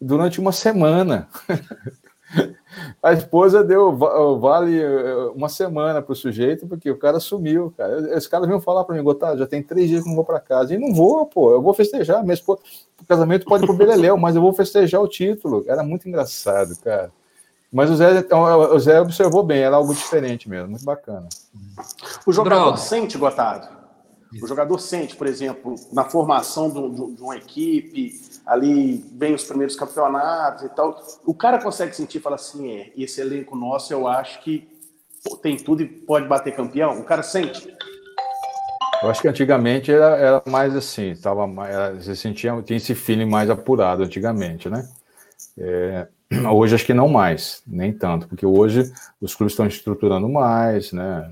[0.00, 1.28] durante uma semana.
[3.02, 3.94] A esposa deu
[4.38, 8.16] vale eh, uma semana para o sujeito, porque o cara sumiu, cara.
[8.16, 10.40] Esse cara vinham falar para mim, Gotado, já tem três dias que não vou para
[10.40, 10.74] casa.
[10.74, 12.22] E não vou, pô, eu vou festejar.
[12.22, 12.60] Minha esposa,
[13.00, 15.64] o casamento pode ir pro Beleléu, mas eu vou festejar o título.
[15.66, 17.10] Era muito engraçado, cara.
[17.72, 21.28] Mas o Zé, então, o Zé observou bem, era algo diferente mesmo, muito bacana.
[22.26, 22.76] O jogador Droga.
[22.76, 23.81] sente, Gotado?
[24.40, 30.64] O jogador sente, por exemplo, na formação de, uma equipe, ali vem os primeiros campeonatos
[30.64, 31.02] e tal.
[31.26, 34.66] O cara consegue sentir e falar assim: é, esse elenco nosso eu acho que
[35.42, 36.98] tem tudo e pode bater campeão.
[36.98, 37.74] O cara sente.
[39.02, 43.28] Eu acho que antigamente era, era mais assim, tava, era, você sentia, tinha esse feeling
[43.28, 44.88] mais apurado antigamente, né?
[45.58, 46.06] É,
[46.50, 51.30] hoje acho que não mais, nem tanto, porque hoje os clubes estão estruturando mais, né?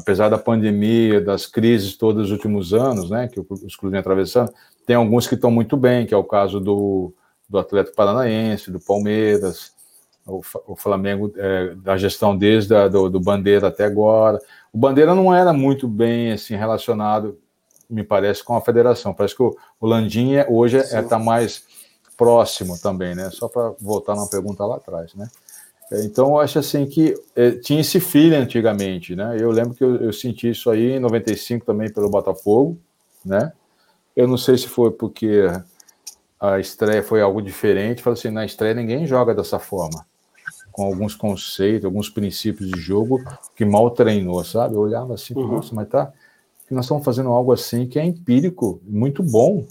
[0.00, 4.52] Apesar da pandemia, das crises todos os últimos anos, né, que os clubes vêm atravessando,
[4.86, 7.12] tem alguns que estão muito bem, que é o caso do,
[7.48, 9.72] do Atlético Paranaense, do Palmeiras,
[10.26, 14.38] o, o Flamengo, é, da gestão desde a, do, do Bandeira até agora.
[14.72, 17.38] O Bandeira não era muito bem assim relacionado,
[17.88, 19.12] me parece, com a federação.
[19.12, 21.62] Parece que o, o Landinha hoje está é, tá mais
[22.16, 23.30] próximo também, né?
[23.30, 25.28] Só para voltar numa pergunta lá atrás, né?
[25.92, 29.36] Então, eu acho assim que é, tinha esse feeling antigamente, né?
[29.40, 32.78] Eu lembro que eu, eu, senti isso aí em 95 também pelo Botafogo,
[33.24, 33.52] né?
[34.14, 35.46] Eu não sei se foi porque
[36.38, 38.02] a estreia foi algo diferente.
[38.02, 40.06] Falei assim, na estreia ninguém joga dessa forma,
[40.70, 43.20] com alguns conceitos, alguns princípios de jogo
[43.56, 44.76] que mal treinou, sabe?
[44.76, 45.56] Eu olhava assim, uhum.
[45.56, 46.12] nossa, mas tá,
[46.70, 49.64] nós estamos fazendo algo assim que é empírico, muito bom.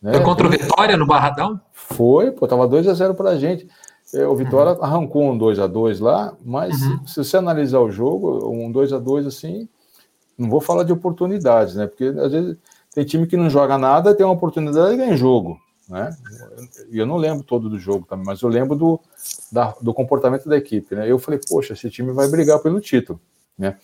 [0.00, 0.14] Né?
[0.14, 1.60] Foi contra o Vitória no Barradão?
[1.72, 3.68] Foi, pô, tava 2 a 0 para a gente.
[4.14, 4.84] É, o Vitória uhum.
[4.84, 7.06] arrancou um 2 a 2 lá, mas uhum.
[7.06, 9.68] se você analisar o jogo, um 2 a 2 assim,
[10.38, 11.86] não vou falar de oportunidades, né?
[11.86, 12.56] Porque às vezes
[12.94, 15.60] tem time que não joga nada, tem uma oportunidade e ganha jogo.
[15.88, 16.10] Né?
[16.90, 19.00] E eu não lembro todo do jogo também, mas eu lembro do,
[19.52, 20.94] da, do comportamento da equipe.
[20.94, 21.10] Né?
[21.10, 23.20] Eu falei, poxa, esse time vai brigar pelo título.
[23.56, 23.76] Né?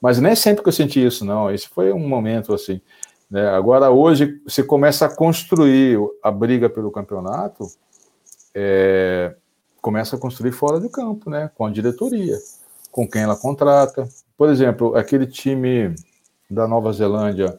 [0.00, 1.50] Mas nem sempre que eu senti isso, não.
[1.50, 2.80] Esse foi um momento assim.
[3.30, 3.48] Né?
[3.48, 7.66] Agora, hoje, você começa a construir a briga pelo campeonato,
[8.54, 9.34] é,
[9.86, 11.48] começa a construir fora do campo, né?
[11.54, 12.36] com a diretoria,
[12.90, 14.08] com quem ela contrata.
[14.36, 15.94] Por exemplo, aquele time
[16.50, 17.56] da Nova Zelândia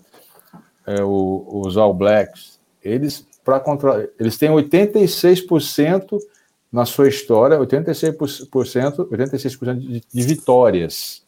[0.85, 6.19] é, o, os All Blacks, eles para contra, eles têm 86%
[6.69, 8.49] na sua história, 86%,
[9.09, 11.23] 86% de, de vitórias.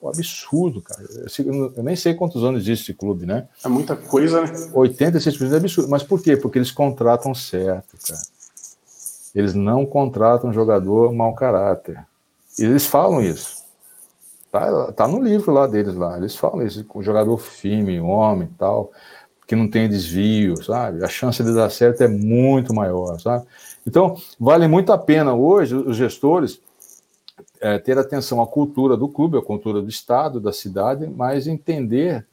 [0.00, 1.00] Pô, absurdo, cara.
[1.38, 3.46] Eu, eu, nem sei quantos anos existe esse clube, né?
[3.64, 4.52] É muita coisa, né?
[4.74, 5.88] 86% é absurdo.
[5.88, 6.36] Mas por quê?
[6.36, 8.33] Porque eles contratam certo, cara.
[9.34, 12.04] Eles não contratam jogador mau caráter.
[12.58, 13.64] Eles falam isso.
[14.50, 16.16] Tá, tá no livro lá deles lá.
[16.16, 18.92] Eles falam isso, o jogador firme, homem tal,
[19.46, 21.04] que não tem desvio, sabe?
[21.04, 23.44] A chance de dar certo é muito maior, sabe?
[23.86, 26.60] Então, vale muito a pena hoje os gestores
[27.60, 32.26] é, ter atenção à cultura do clube, à cultura do estado, da cidade, mas entender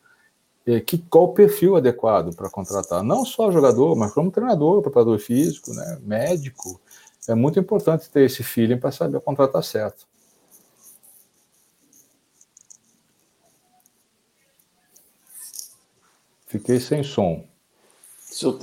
[0.65, 5.17] é, que qual o perfil adequado para contratar, não só jogador, mas como treinador, preparador
[5.19, 6.79] físico, né, médico.
[7.27, 10.07] É muito importante ter esse feeling para saber contratar certo.
[16.47, 17.45] Fiquei sem som.
[18.19, 18.59] Seu,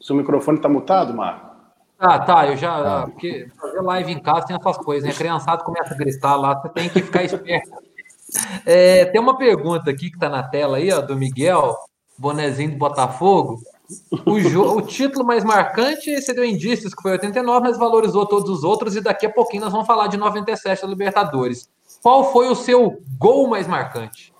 [0.00, 1.50] seu microfone está mutado, Marco?
[1.98, 2.46] Ah, tá.
[2.46, 3.02] Eu já.
[3.02, 3.06] Ah.
[3.06, 5.14] Porque fazer live em casa tem essas coisas, né?
[5.14, 7.70] Criançado começa a gritar lá, você tem que ficar esperto.
[8.64, 11.76] É, tem uma pergunta aqui que está na tela aí, ó, do Miguel,
[12.16, 13.60] bonezinho do Botafogo.
[14.24, 18.64] O, o, título mais marcante, você deu indícios que foi 89, mas valorizou todos os
[18.64, 21.68] outros, e daqui a pouquinho nós vamos falar de 97 da Libertadores.
[22.02, 24.32] Qual foi o seu gol mais marcante?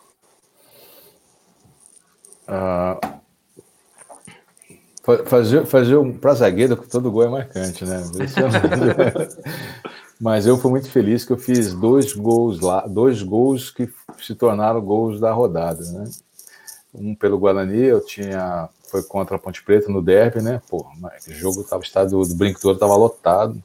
[2.46, 2.98] Ah,
[5.26, 8.02] fazer, fazer um para zagueiro todo gol é marcante, né?
[10.20, 13.88] Mas eu fui muito feliz que eu fiz dois gols lá, dois gols que
[14.20, 16.04] se tornaram gols da rodada, né?
[16.94, 20.60] Um pelo Guarani, eu tinha foi contra a Ponte Preta no derby, né?
[20.68, 20.84] Pô,
[21.26, 23.60] o jogo tava estado do brinco todo tava lotado.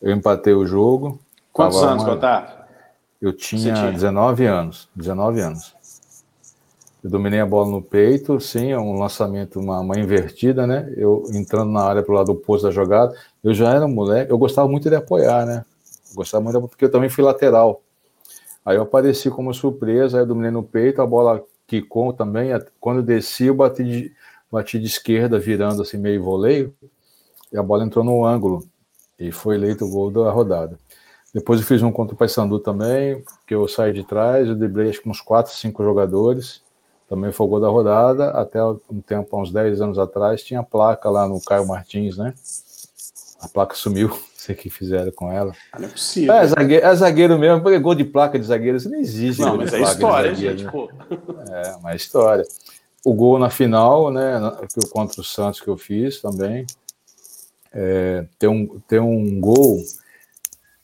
[0.00, 1.18] Eu empatei o jogo.
[1.50, 2.66] Quantos anos, uma...
[3.20, 5.74] Eu tinha, tinha 19 anos, 19 anos.
[7.02, 10.92] Eu dominei a bola no peito, sim, é um lançamento, uma, uma invertida, né?
[10.96, 13.16] Eu entrando na área para o lado oposto da jogada.
[13.42, 15.64] Eu já era moleque, eu gostava muito de apoiar, né?
[16.14, 17.82] gostava muito, porque eu também fui lateral.
[18.64, 22.50] Aí eu apareci como surpresa, aí eu dominei no peito, a bola quicou também.
[22.80, 24.12] Quando eu desci, eu bati de,
[24.50, 26.74] bati de esquerda, virando assim, meio voleio,
[27.52, 28.66] e a bola entrou no ângulo.
[29.18, 30.78] E foi eleito o gol da rodada.
[31.32, 34.90] Depois eu fiz um contra o Paysandu também, que eu saí de trás, eu driblei
[34.90, 36.62] acho que uns 4, 5 jogadores
[37.08, 38.30] também foi o gol da rodada.
[38.30, 42.34] Até um tempo, uns 10 anos atrás, tinha placa lá no Caio Martins, né?
[43.40, 45.52] a placa sumiu, não sei o que fizeram com ela.
[45.72, 46.34] Ah, não é possível.
[46.34, 49.40] É, zagueiro, é zagueiro mesmo, porque gol de placa de zagueiro, isso não existe.
[49.40, 50.70] Não, mas é história, gente, né?
[50.70, 50.90] pô.
[51.50, 52.44] É, uma história.
[53.06, 54.40] O gol na final, né,
[54.90, 56.66] contra o Santos que eu fiz também,
[57.72, 59.78] é, tem, um, tem um gol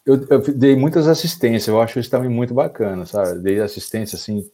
[0.04, 3.38] eu, eu, dei muitas assistências, eu acho isso também muito bacana, sabe?
[3.38, 4.48] Dei assistência, assim,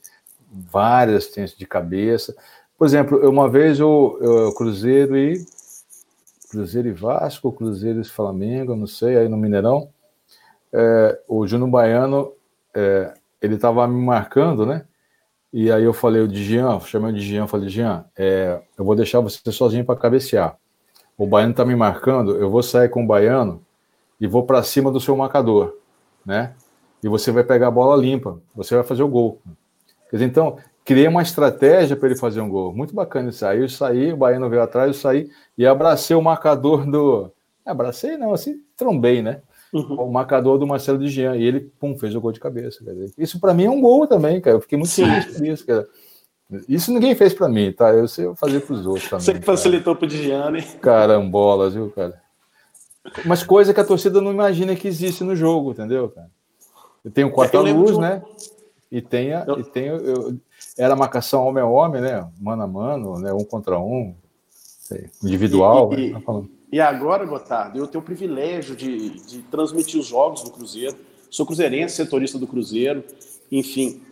[0.50, 2.37] várias assistências de cabeça.
[2.76, 5.44] Por exemplo, uma vez eu Cruzeiro e
[6.50, 9.88] Cruzeiro e Vasco, Cruzeiro e Flamengo, não sei, aí no Mineirão,
[10.72, 12.33] é, o Júnior Baiano,
[12.74, 14.85] é, ele estava me marcando, né?
[15.52, 18.94] E aí eu falei, o Jean, chamei o de Jean, falei, Jean, é, eu vou
[18.94, 20.58] deixar você sozinho para cabecear.
[21.16, 23.64] O Baiano está me marcando, eu vou sair com o Baiano
[24.20, 25.76] e vou para cima do seu marcador,
[26.24, 26.54] né?
[27.02, 29.40] E você vai pegar a bola limpa, você vai fazer o gol.
[30.11, 32.74] Quer dizer, então, criei uma estratégia para ele fazer um gol.
[32.74, 33.61] Muito bacana isso aí.
[33.61, 37.30] Eu saí, o Baiano veio atrás, eu saí e abracei o marcador do.
[37.64, 39.42] Abracei, não, assim, trombei, né?
[39.72, 39.94] Uhum.
[39.94, 41.37] O marcador do Marcelo de Jean.
[41.37, 42.85] E ele, pum, fez o gol de cabeça.
[43.16, 44.57] Isso para mim é um gol também, cara.
[44.57, 45.87] Eu fiquei muito feliz por isso, cara.
[46.66, 47.90] Isso ninguém fez para mim, tá?
[47.90, 49.24] Eu sei fazer para os outros também.
[49.24, 50.62] Você que facilitou para o Digiane.
[50.81, 52.20] Carambolas, viu, cara?
[53.24, 56.31] Mas coisa que a torcida não imagina que existe no jogo, entendeu, cara?
[57.04, 58.00] Eu tenho quarta-luz, um...
[58.00, 58.22] né?
[58.90, 59.61] E tem, a, eu...
[59.61, 60.38] e tem eu,
[60.76, 62.26] era marcação homem a homem, né?
[62.40, 63.33] Mano a mano, né?
[63.33, 64.14] um contra um,
[64.50, 65.92] sei, individual.
[65.94, 66.20] E, né?
[66.20, 70.96] e, e, agora, Gotardo, eu tenho o privilégio de, de transmitir os jogos do Cruzeiro.
[71.31, 73.04] Sou cruzeirense, setorista do Cruzeiro,
[73.50, 74.02] enfim.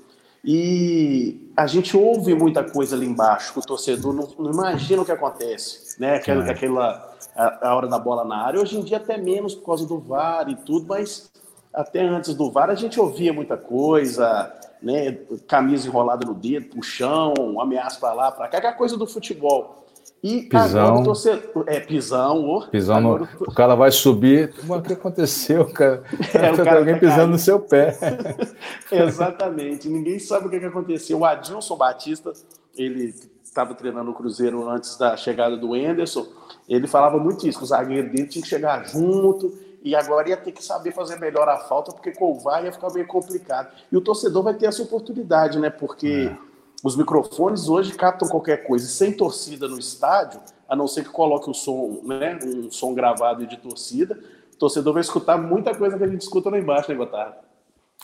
[0.45, 5.05] E a gente ouve muita coisa ali embaixo, que o torcedor não, não imagina o
[5.05, 6.17] que acontece, né?
[6.17, 6.51] Aquela, é.
[6.53, 8.61] aquela a, a, hora da bola na área.
[8.61, 11.33] Hoje em dia até menos por causa do VAR e tudo, mas
[11.75, 15.19] até antes do VAR a gente ouvia muita coisa, né?
[15.49, 19.86] Camisa enrolada no dedo, puxão, ameaça para lá, para cá, aquela coisa do futebol.
[20.27, 21.05] E pisão.
[21.05, 21.65] torcedor.
[21.69, 22.45] É, pisão.
[22.45, 23.29] Oh, pisão no...
[23.41, 24.53] O cara vai subir.
[24.69, 26.03] O que aconteceu, cara?
[26.35, 27.97] É, o cara alguém tá pisando no seu pé.
[28.91, 29.89] Exatamente.
[29.89, 31.21] Ninguém sabe o que, que aconteceu.
[31.21, 32.33] O Adilson Batista,
[32.77, 36.27] ele estava treinando o Cruzeiro antes da chegada do Enderson.
[36.69, 40.37] Ele falava muito isso, que o zagueiro dele tinha que chegar junto e agora ia
[40.37, 43.73] ter que saber fazer melhor a falta, porque com o VAR ia ficar meio complicado.
[43.93, 45.71] E o torcedor vai ter essa oportunidade, né?
[45.71, 46.33] Porque.
[46.33, 46.47] É
[46.87, 48.87] os microfones hoje captam qualquer coisa.
[48.87, 53.45] Sem torcida no estádio, a não ser que coloque o som, né, um som gravado
[53.45, 54.17] de torcida,
[54.55, 57.35] o torcedor vai escutar muita coisa que a gente escuta lá embaixo, né, Gotardo?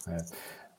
[0.09, 0.17] É,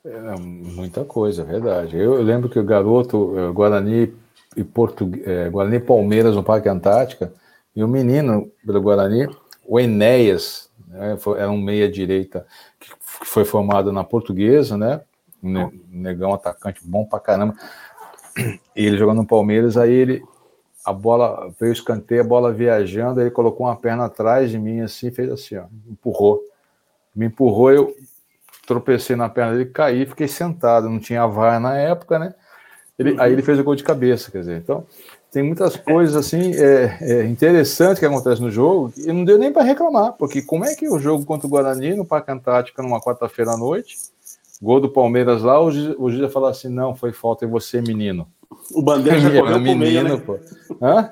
[0.04, 1.96] é, muita coisa, é verdade.
[1.96, 4.14] Eu, eu, lembro que o garoto eh, Guarani
[4.54, 7.32] e Portu, é, Guarani Palmeiras no Parque Antártica,
[7.74, 9.28] e o menino pelo Guarani,
[9.66, 12.46] o Enéas, né, foi, era um meia-direita
[12.78, 15.00] que foi formado na portuguesa, né?
[15.42, 17.54] Negão atacante bom pra caramba.
[18.36, 20.24] E ele jogando no Palmeiras, aí ele
[20.84, 25.10] a bola veio escanteio, a bola viajando, ele colocou uma perna atrás de mim assim,
[25.10, 26.42] fez assim, ó, empurrou.
[27.16, 27.96] Me empurrou, eu
[28.66, 32.34] tropecei na perna dele, caí, fiquei sentado, não tinha VAR na época, né?
[32.98, 33.20] Ele, uhum.
[33.20, 34.86] Aí ele fez o gol de cabeça, quer dizer, então
[35.32, 39.52] tem muitas coisas assim é, é, interessantes que acontecem no jogo e não deu nem
[39.52, 43.00] para reclamar, porque como é que o jogo contra o Guarani no Parque Antártica numa
[43.00, 43.96] quarta-feira à noite
[44.64, 48.26] Gol do Palmeiras lá, o juiz, o juiz assim: não, foi falta em você, menino.
[48.72, 50.16] O Bandeira já correu pro meio, né?
[50.16, 50.38] pô.
[50.80, 51.10] Hã?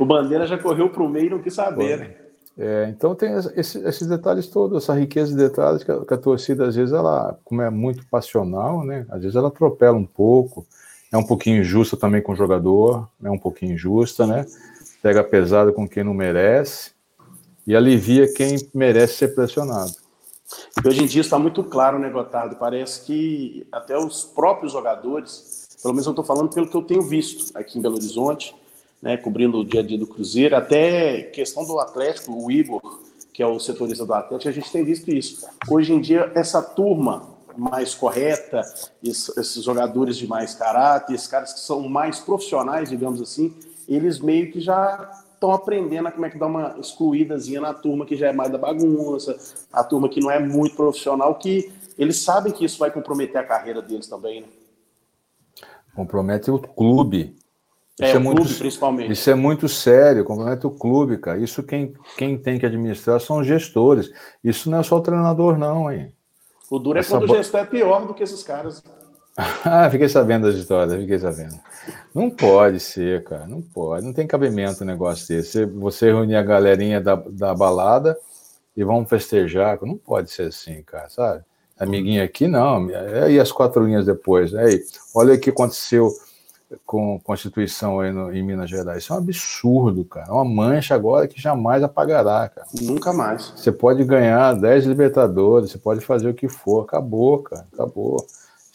[0.00, 2.14] O Bandeira já correu pro meio e não quis saber, né?
[2.58, 6.16] É, então tem esse, esses detalhes todos, essa riqueza de detalhes que a, que a,
[6.16, 9.04] torcida, às vezes, ela, como é muito passional, né?
[9.10, 10.66] Às vezes ela atropela um pouco,
[11.12, 14.46] é um pouquinho injusta também com o jogador, é um pouquinho injusta, né?
[15.02, 16.92] Pega pesado com quem não merece
[17.66, 20.05] e alivia quem merece ser pressionado.
[20.82, 22.56] E hoje em dia está muito claro, né, Gotardo?
[22.56, 27.02] Parece que até os próprios jogadores, pelo menos eu estou falando pelo que eu tenho
[27.02, 28.54] visto aqui em Belo Horizonte,
[29.02, 33.00] né, cobrindo o dia a dia do Cruzeiro, até questão do Atlético, o Igor,
[33.32, 35.46] que é o setorista do Atlético, a gente tem visto isso.
[35.68, 38.62] Hoje em dia, essa turma mais correta,
[39.02, 43.54] esses jogadores de mais caráter, esses caras que são mais profissionais, digamos assim,
[43.88, 48.04] eles meio que já estão aprendendo a como é que dá uma excluídazinha na turma
[48.04, 49.38] que já é mais da bagunça,
[49.72, 53.44] a turma que não é muito profissional, que eles sabem que isso vai comprometer a
[53.44, 54.46] carreira deles também, né?
[55.94, 57.36] Compromete o clube.
[57.98, 59.12] É, isso é, o muito, clube, principalmente.
[59.12, 61.38] Isso é muito sério, compromete o clube, cara.
[61.38, 64.10] Isso quem, quem tem que administrar são os gestores.
[64.44, 66.12] Isso não é só o treinador, não, hein?
[66.70, 68.82] O duro é Essa quando o gestor é pior do que esses caras.
[69.64, 71.54] ah, fiquei sabendo das histórias, fiquei sabendo.
[72.14, 74.04] Não pode ser, cara, não pode.
[74.04, 75.66] Não tem cabimento um negócio desse.
[75.66, 78.16] Você reunir a galerinha da, da balada
[78.74, 79.78] e vamos festejar.
[79.82, 81.44] Não pode ser assim, cara, sabe?
[81.78, 82.88] Amiguinha aqui, não.
[83.28, 84.54] E as quatro linhas depois.
[84.54, 84.82] Aí,
[85.14, 86.10] olha o que aconteceu
[86.84, 89.02] com Constituição aí no, em Minas Gerais.
[89.02, 90.28] Isso é um absurdo, cara.
[90.28, 92.66] É uma mancha agora que jamais apagará, cara.
[92.80, 93.52] Nunca mais.
[93.54, 96.84] Você pode ganhar 10 Libertadores, você pode fazer o que for.
[96.84, 97.66] Acabou, cara.
[97.72, 98.26] Acabou.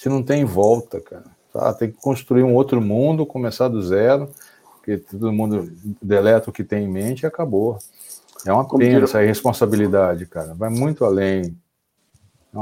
[0.02, 1.26] Você não tem volta, cara.
[1.54, 1.72] Tá?
[1.76, 4.28] Tem que construir um outro mundo, começar do zero,
[4.74, 5.72] porque todo mundo
[6.02, 7.78] deleta o que tem em mente e acabou.
[8.44, 9.04] É uma como pena diria...
[9.04, 10.56] essa responsabilidade, cara.
[10.56, 11.56] Vai muito além.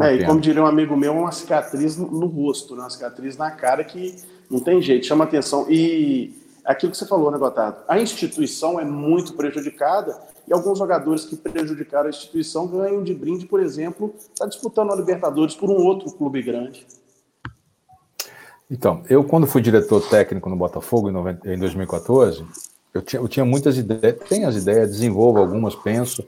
[0.01, 2.81] É, é e como diria um amigo meu, uma cicatriz no, no rosto, né?
[2.81, 4.21] uma cicatriz na cara que
[4.51, 5.65] não tem jeito, chama atenção.
[5.69, 6.35] E
[6.65, 7.77] aquilo que você falou, né, Gotado?
[7.87, 13.45] A instituição é muito prejudicada e alguns jogadores que prejudicaram a instituição ganham de brinde,
[13.45, 16.85] por exemplo, está disputando a Libertadores por um outro clube grande.
[18.70, 22.45] Então, eu quando fui diretor técnico no Botafogo em, 90, em 2014,
[22.93, 26.24] eu tinha, eu tinha muitas ideias, tenho as ideias, desenvolvo algumas, penso,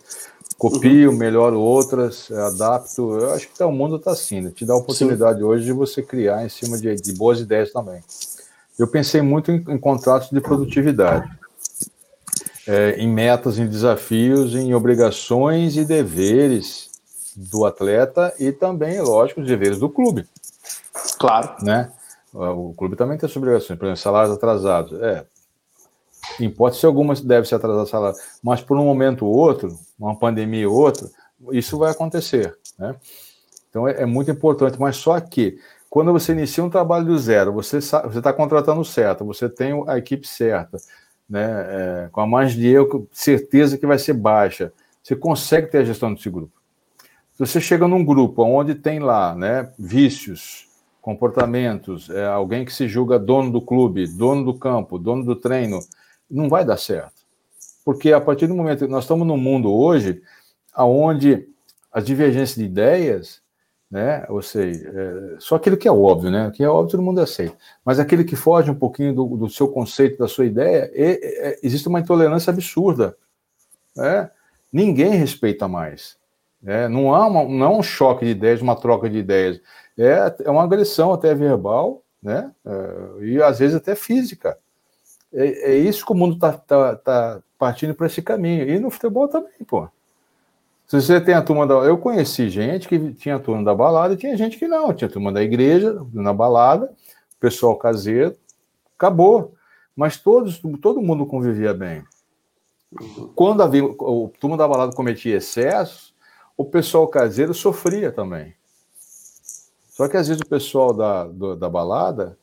[0.57, 1.17] copio, uhum.
[1.17, 3.17] melhoro outras, adapto.
[3.19, 4.51] Eu acho que o mundo está assim, né?
[4.55, 5.45] te dá a oportunidade Sim.
[5.45, 8.03] hoje de você criar em cima de, de, boas ideias também.
[8.77, 11.29] Eu pensei muito em, em contratos de produtividade,
[12.67, 16.89] é, em metas, em desafios, em obrigações e deveres
[17.35, 20.27] do atleta e também, lógico, os deveres do clube.
[21.17, 21.55] Claro.
[21.63, 21.91] Né?
[22.33, 24.99] O clube também tem suas obrigações, por exemplo, salários atrasados.
[25.01, 25.25] É,
[26.39, 30.69] em hipótese alguma deve se atrasar salário, mas por um momento ou outro, uma pandemia
[30.69, 31.09] ou outra,
[31.51, 32.95] isso vai acontecer, né?
[33.69, 35.57] Então é, é muito importante, mas só que
[35.89, 40.27] quando você inicia um trabalho do zero, você está contratando certo, você tem a equipe
[40.27, 40.77] certa,
[41.29, 41.65] né?
[42.05, 44.71] É, com a margem de erro, certeza que vai ser baixa,
[45.03, 46.53] você consegue ter a gestão desse grupo.
[47.33, 50.67] Se você chega num grupo onde tem lá, né, vícios,
[51.01, 55.79] comportamentos, é, alguém que se julga dono do clube, dono do campo, dono do treino,
[56.29, 57.21] não vai dar certo.
[57.83, 60.21] Porque a partir do momento que nós estamos num mundo hoje
[60.77, 61.49] onde
[61.91, 63.41] as divergências de ideias,
[63.89, 67.03] né, ou seja, é, só aquilo que é óbvio, né, o que é óbvio todo
[67.03, 70.89] mundo aceita, mas aquele que foge um pouquinho do, do seu conceito, da sua ideia,
[70.93, 73.17] é, é, existe uma intolerância absurda.
[73.95, 74.29] Né?
[74.71, 76.20] Ninguém respeita mais.
[76.61, 76.87] Né?
[76.87, 79.61] Não, há uma, não há um choque de ideias, uma troca de ideias
[79.97, 82.51] é, é uma agressão até verbal, né?
[82.65, 84.57] É, e às vezes até física.
[85.33, 88.67] É, é isso que o mundo está tá, tá partindo para esse caminho.
[88.69, 89.87] E no futebol também, pô.
[90.87, 91.75] Se você tem a turma da.
[91.75, 94.93] Eu conheci gente que tinha a turma da balada e tinha gente que não.
[94.93, 96.91] Tinha a turma da igreja, na balada,
[97.39, 98.35] pessoal caseiro,
[98.97, 99.53] acabou.
[99.95, 102.03] Mas todos, todo mundo convivia bem.
[103.35, 106.10] Quando havia, o turma da balada cometia excessos,
[106.61, 108.53] o pessoal caseiro sofria também.
[109.89, 112.37] Só que às vezes o pessoal da, do, da balada,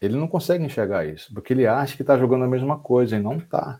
[0.00, 3.22] ele não consegue enxergar isso, porque ele acha que está jogando a mesma coisa e
[3.22, 3.78] não está.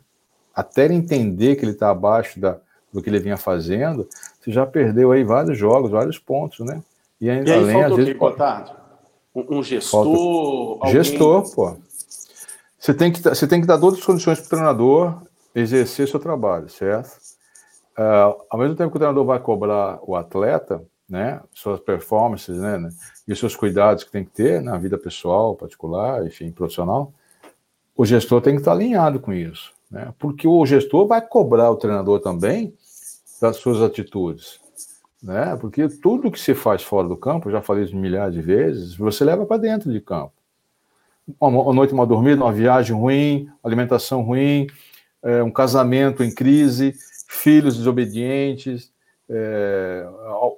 [0.54, 2.58] Até ele entender que ele está abaixo da,
[2.92, 4.08] do que ele vinha fazendo,
[4.40, 6.82] você já perdeu aí vários jogos, vários pontos, né?
[7.20, 8.16] E, aí, e aí além, às vezes,
[9.34, 10.78] Um, um gestor.
[10.80, 10.92] Alguém...
[10.92, 11.76] Gestor, pô.
[12.78, 15.22] Você tem, que, você tem que dar todas as condições para o treinador
[15.54, 17.25] exercer seu trabalho, certo?
[17.98, 22.76] Uh, ao mesmo tempo que o treinador vai cobrar o atleta, né, suas performances, né,
[22.76, 22.90] né,
[23.26, 27.12] e seus cuidados que tem que ter na vida pessoal, particular, enfim, profissional,
[27.96, 31.76] o gestor tem que estar alinhado com isso, né, porque o gestor vai cobrar o
[31.76, 32.74] treinador também
[33.40, 34.60] das suas atitudes,
[35.22, 38.94] né, porque tudo que se faz fora do campo, já falei isso milhares de vezes,
[38.94, 40.32] você leva para dentro de campo.
[41.40, 44.68] Uma noite mal dormida, uma viagem ruim, alimentação ruim,
[45.22, 46.94] é, um casamento em crise,
[47.36, 48.92] filhos desobedientes,
[49.28, 50.06] é,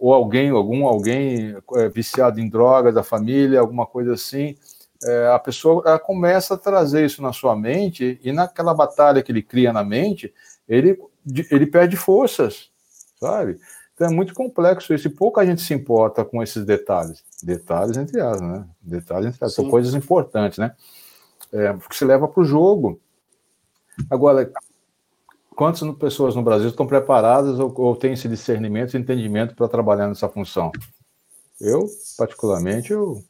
[0.01, 4.57] ou alguém, algum alguém é, viciado em drogas da família, alguma coisa assim,
[5.05, 9.43] é, a pessoa começa a trazer isso na sua mente e naquela batalha que ele
[9.43, 10.33] cria na mente,
[10.69, 10.99] ele,
[11.51, 12.71] ele perde forças,
[13.19, 13.59] sabe?
[13.95, 17.25] Então é muito complexo isso e pouca gente se importa com esses detalhes.
[17.43, 18.67] Detalhes entre aspas, né?
[18.81, 20.75] Detalhes entre aspas, são coisas importantes, né?
[21.53, 23.01] É, que se leva para o jogo.
[24.11, 24.51] Agora,
[25.59, 30.07] quantas pessoas no Brasil estão preparadas ou, ou têm esse discernimento e entendimento para trabalhar
[30.07, 30.71] nessa função?
[31.61, 31.85] Eu,
[32.17, 33.21] particularmente, eu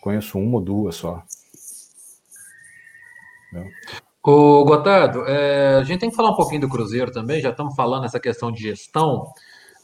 [0.00, 1.22] conheço uma ou duas só.
[4.20, 7.76] O Gotardo, é, a gente tem que falar um pouquinho do Cruzeiro também, já estamos
[7.76, 9.32] falando essa questão de gestão.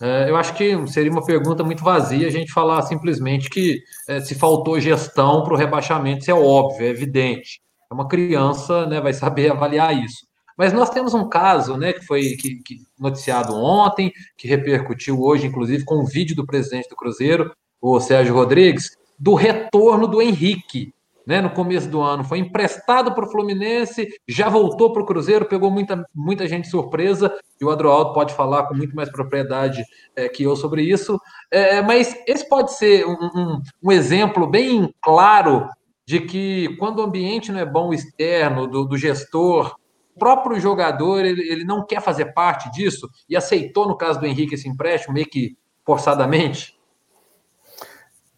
[0.01, 4.19] É, eu acho que seria uma pergunta muito vazia a gente falar simplesmente que é,
[4.19, 7.61] se faltou gestão para o rebaixamento, isso é óbvio, é evidente.
[7.89, 10.28] É uma criança, né, vai saber avaliar isso.
[10.59, 15.47] Mas nós temos um caso, né, que foi que, que noticiado ontem, que repercutiu hoje,
[15.47, 20.21] inclusive, com o um vídeo do presidente do Cruzeiro, o Sérgio Rodrigues, do retorno do
[20.21, 20.93] Henrique,
[21.25, 22.25] né, no começo do ano.
[22.25, 27.33] Foi emprestado para o Fluminense, já voltou para o Cruzeiro, pegou muita, muita gente surpresa,
[27.61, 29.85] e o Adroaldo pode falar com muito mais propriedade
[30.17, 31.21] é, que eu sobre isso.
[31.53, 35.69] É, mas esse pode ser um, um, um exemplo bem claro
[36.05, 39.78] de que quando o ambiente não é bom externo, do, do gestor,
[40.19, 44.55] próprio jogador ele, ele, não quer fazer parte disso e aceitou, no caso do Henrique,
[44.55, 46.79] esse empréstimo meio que forçadamente?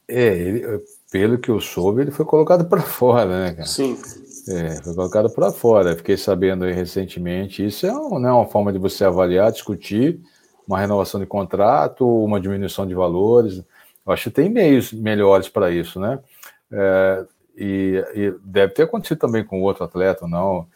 [0.06, 3.66] É, ele, pelo que eu soube, ele foi colocado para fora, né, cara?
[3.66, 3.96] Sim.
[4.48, 5.96] É, foi colocado para fora.
[5.96, 7.64] Fiquei sabendo aí recentemente.
[7.64, 10.20] Isso é um, né, uma forma de você avaliar, discutir
[10.66, 13.62] uma renovação de contrato, uma diminuição de valores.
[14.06, 16.18] Eu acho que tem meios melhores para isso, né?
[16.72, 17.26] É,
[17.56, 20.66] e, e, deve ter acontecido também com outro atleta, não.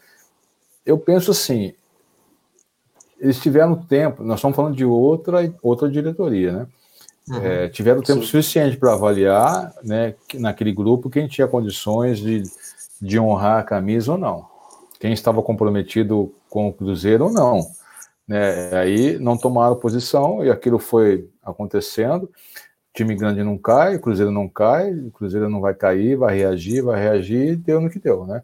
[0.85, 1.73] Eu penso assim,
[3.19, 6.67] eles tiveram tempo, nós estamos falando de outra, outra diretoria, né?
[7.27, 7.41] Uhum.
[7.41, 8.27] É, tiveram tempo Sim.
[8.27, 12.43] suficiente para avaliar, né, naquele grupo, quem tinha condições de,
[13.01, 14.45] de honrar a camisa ou não.
[14.99, 17.65] Quem estava comprometido com o Cruzeiro ou não.
[18.27, 18.77] Né?
[18.77, 22.29] Aí não tomaram posição e aquilo foi acontecendo
[22.95, 26.81] time grande não cai, o Cruzeiro não cai, o Cruzeiro não vai cair, vai reagir,
[26.81, 28.41] vai reagir, deu no que deu, né?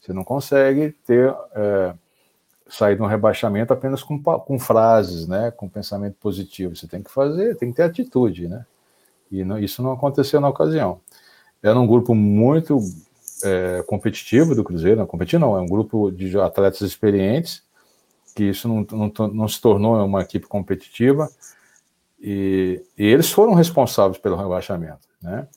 [0.00, 1.94] Você não consegue ter é,
[2.68, 5.50] sair de um rebaixamento apenas com, com frases, né?
[5.50, 6.74] Com pensamento positivo.
[6.74, 8.64] Você tem que fazer, tem que ter atitude, né?
[9.30, 11.00] E não, isso não aconteceu na ocasião.
[11.62, 12.78] Era um grupo muito
[13.44, 17.62] é, competitivo do Cruzeiro, não competir não, é um grupo de atletas experientes,
[18.34, 21.30] que isso não, não, não se tornou uma equipe competitiva,
[22.20, 25.48] e, e, eles foram responsáveis pelo rebaixamento, né?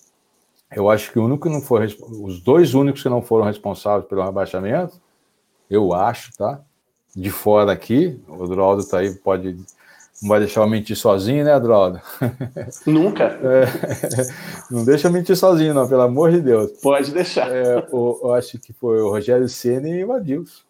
[0.76, 4.08] Eu acho que o único que não foi, os dois únicos que não foram responsáveis
[4.08, 5.02] pelo rebaixamento,
[5.70, 6.62] eu acho, tá?
[7.16, 9.56] De fora aqui, o Droldo tá aí, pode,
[10.22, 12.02] não vai deixar eu mentir sozinho, né, Droldo?
[12.88, 13.24] Nunca.
[13.26, 13.66] É,
[14.72, 16.72] não deixa eu mentir sozinho, não, pelo amor de Deus.
[16.82, 17.52] Pode deixar.
[17.52, 20.62] É, o, eu acho que foi o Rogério Ceni e o Adilson.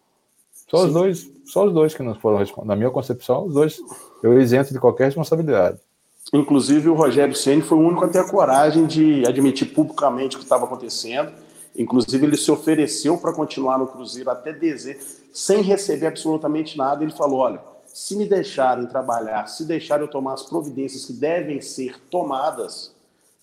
[0.68, 0.86] Só Sim.
[0.86, 2.68] os dois, só os dois que não foram responsáveis.
[2.68, 3.78] Na minha concepção, os dois,
[4.22, 5.78] eu isento de qualquer responsabilidade.
[6.34, 10.40] Inclusive, o Rogério Ceni foi o único a ter a coragem de admitir publicamente o
[10.40, 11.30] que estava acontecendo.
[11.76, 15.00] Inclusive, ele se ofereceu para continuar no Cruzeiro até dezembro,
[15.32, 17.04] sem receber absolutamente nada.
[17.04, 21.60] Ele falou: olha, se me deixarem trabalhar, se deixarem eu tomar as providências que devem
[21.60, 22.92] ser tomadas,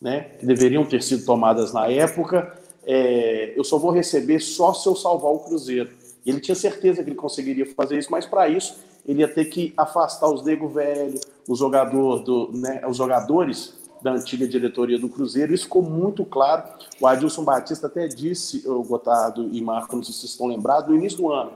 [0.01, 4.85] né, que deveriam ter sido tomadas na época, é, eu só vou receber só se
[4.89, 5.89] eu salvar o Cruzeiro.
[6.25, 9.73] Ele tinha certeza que ele conseguiria fazer isso, mas para isso ele ia ter que
[9.75, 15.53] afastar os nego velho, o jogador do, né, os jogadores da antiga diretoria do Cruzeiro.
[15.53, 16.63] Isso ficou muito claro.
[16.99, 20.89] O Adilson Batista até disse, o Gotardo e Marco, não sei se vocês estão lembrados,
[20.89, 21.51] no início do ano,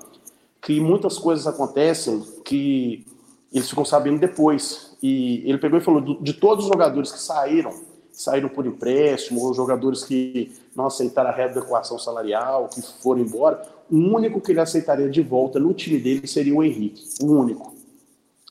[0.61, 3.05] que muitas coisas acontecem que
[3.51, 4.95] eles ficam sabendo depois.
[5.01, 7.73] E ele pegou e falou de todos os jogadores que saíram
[8.15, 13.97] saíram por empréstimo, ou jogadores que não aceitaram a readequação salarial, que foram embora, o
[13.97, 17.73] único que ele aceitaria de volta no time dele seria o Henrique, o único,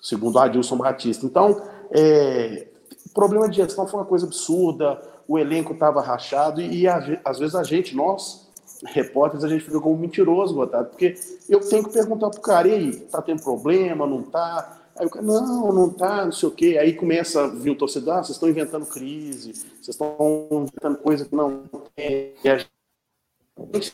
[0.02, 1.26] segundo o Adilson Batista.
[1.26, 1.60] Então,
[1.90, 2.68] é,
[3.14, 7.38] problema de gestão foi uma coisa absurda, o elenco estava rachado e, e a, às
[7.38, 8.48] vezes a gente, nós,
[8.86, 11.14] repórteres, a gente fica como mentiroso, Gotado, porque
[11.48, 14.80] eu tenho que perguntar pro cara, e aí, tá tendo problema, não tá?
[14.96, 16.78] Aí o cara, não, não tá, não sei o quê.
[16.80, 21.24] Aí começa a vir o torcedor, ah, vocês estão inventando crise, vocês estão inventando coisa
[21.24, 21.64] que não
[21.96, 22.34] tem.
[22.44, 23.92] E a gente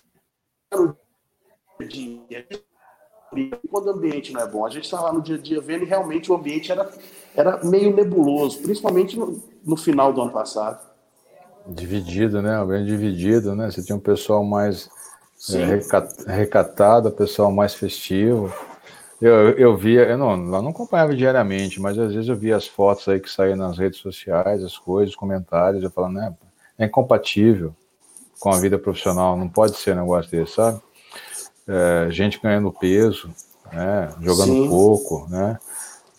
[3.71, 5.85] quando o ambiente não é bom, a gente está lá no dia a dia vendo
[5.85, 6.91] e realmente o ambiente era,
[7.35, 10.81] era meio nebuloso, principalmente no, no final do ano passado.
[11.67, 12.65] Dividido, né?
[12.65, 13.71] Bem dividido, né?
[13.71, 14.91] Você tinha um pessoal mais
[15.51, 18.53] é, recatado, pessoal mais festivo.
[19.21, 22.67] Eu, eu via, eu não, eu não acompanhava diariamente, mas às vezes eu via as
[22.67, 26.35] fotos aí que saíam nas redes sociais, as coisas, os comentários, eu falava, né,
[26.79, 27.75] é incompatível
[28.39, 30.81] com a vida profissional, não pode ser um negócio desse, sabe?
[31.73, 33.31] É, gente ganhando peso,
[33.73, 34.69] né, jogando Sim.
[34.69, 35.59] pouco, né?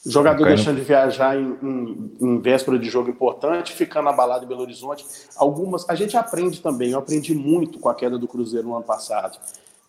[0.06, 0.56] Jogador caindo...
[0.56, 5.06] deixando de viajar em, em, em, véspera de jogo importante, ficando abalado em Belo Horizonte.
[5.36, 8.86] Algumas, a gente aprende também, eu aprendi muito com a queda do Cruzeiro no ano
[8.86, 9.38] passado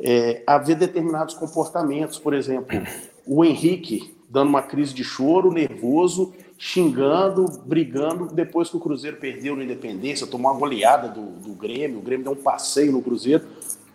[0.02, 2.18] é, haver determinados comportamentos.
[2.18, 2.82] Por exemplo,
[3.24, 9.54] o Henrique dando uma crise de choro, nervoso, xingando, brigando, depois que o Cruzeiro perdeu
[9.54, 13.44] no Independência, tomou uma goleada do, do Grêmio, o Grêmio deu um passeio no Cruzeiro,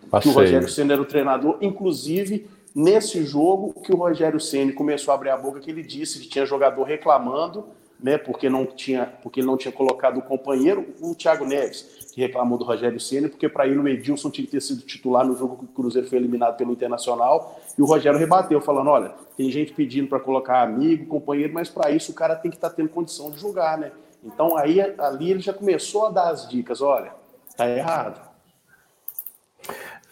[0.09, 0.33] passeio.
[0.33, 5.11] que o Rogério Senna era o treinador, inclusive nesse jogo que o Rogério Senna começou
[5.11, 7.65] a abrir a boca, que ele disse que tinha jogador reclamando
[7.99, 12.21] né, porque não tinha, porque ele não tinha colocado o companheiro, o Thiago Neves, que
[12.21, 15.35] reclamou do Rogério Ceni, porque para ele o Edilson tinha que ter sido titular no
[15.35, 19.49] jogo que o Cruzeiro foi eliminado pelo Internacional, e o Rogério rebateu falando, olha, tem
[19.49, 22.75] gente pedindo para colocar amigo, companheiro, mas para isso o cara tem que estar tá
[22.75, 23.91] tendo condição de jogar, né?
[24.23, 27.13] Então aí ali ele já começou a dar as dicas, olha,
[27.55, 28.27] tá errado.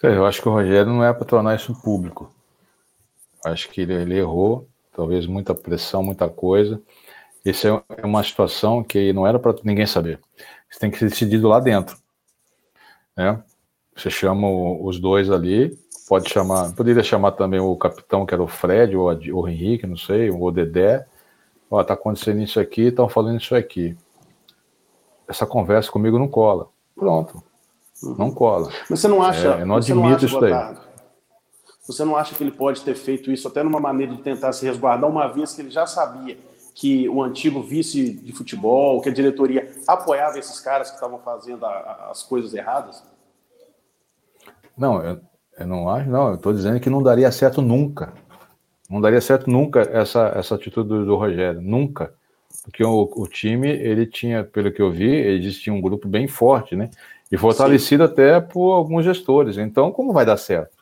[0.06, 2.30] É, eu acho que o Rogério não é para tornar isso público.
[3.44, 6.80] Acho que ele, ele errou, talvez muita pressão, muita coisa.
[7.44, 10.20] Isso é, é uma situação que não era para ninguém saber.
[10.70, 11.98] Isso tem que ser decidido lá dentro.
[13.18, 13.42] Né?
[13.96, 15.76] Você chama os dois ali,
[16.08, 19.98] pode chamar, poderia chamar também o capitão, que era o Fred, ou o Henrique, não
[19.98, 21.08] sei, ou o Dedé.
[21.68, 23.98] Ó, tá acontecendo isso aqui, estão falando isso aqui.
[25.28, 26.68] Essa conversa comigo não cola.
[26.96, 27.44] Pronto.
[28.04, 28.16] Uhum.
[28.18, 28.70] Não cola.
[28.90, 29.56] Mas você não acha.
[29.56, 30.78] É, eu não admito não acha, isso daí.
[31.88, 34.66] Você não acha que ele pode ter feito isso até numa maneira de tentar se
[34.66, 36.38] resguardar, uma vez que ele já sabia
[36.74, 41.66] que o antigo vice de futebol, que a diretoria apoiava esses caras que estavam fazendo
[41.66, 43.02] a, a, as coisas erradas?
[44.78, 45.22] Não, eu,
[45.58, 46.30] eu não acho, não.
[46.30, 48.14] Eu estou dizendo que não daria certo nunca.
[48.90, 51.62] Não daria certo nunca essa, essa atitude do, do Rogério.
[51.62, 52.14] Nunca.
[52.64, 56.76] Porque o, o, time, ele tinha, pelo que eu vi, existia um grupo bem forte,
[56.76, 56.90] né?
[57.32, 58.12] E fortalecido Sim.
[58.12, 59.58] até por alguns gestores.
[59.58, 60.76] Então, como vai dar certo?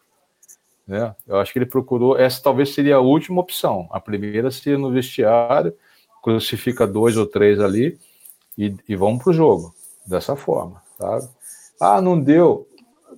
[0.88, 1.16] Né?
[1.28, 2.18] Eu acho que ele procurou.
[2.18, 3.88] Essa talvez seria a última opção.
[3.92, 5.74] A primeira seria no vestiário,
[6.22, 7.98] crucifica dois ou três ali
[8.58, 9.74] e, e vamos para o jogo.
[10.06, 11.30] Dessa forma, sabe?
[11.80, 12.68] Ah, não deu.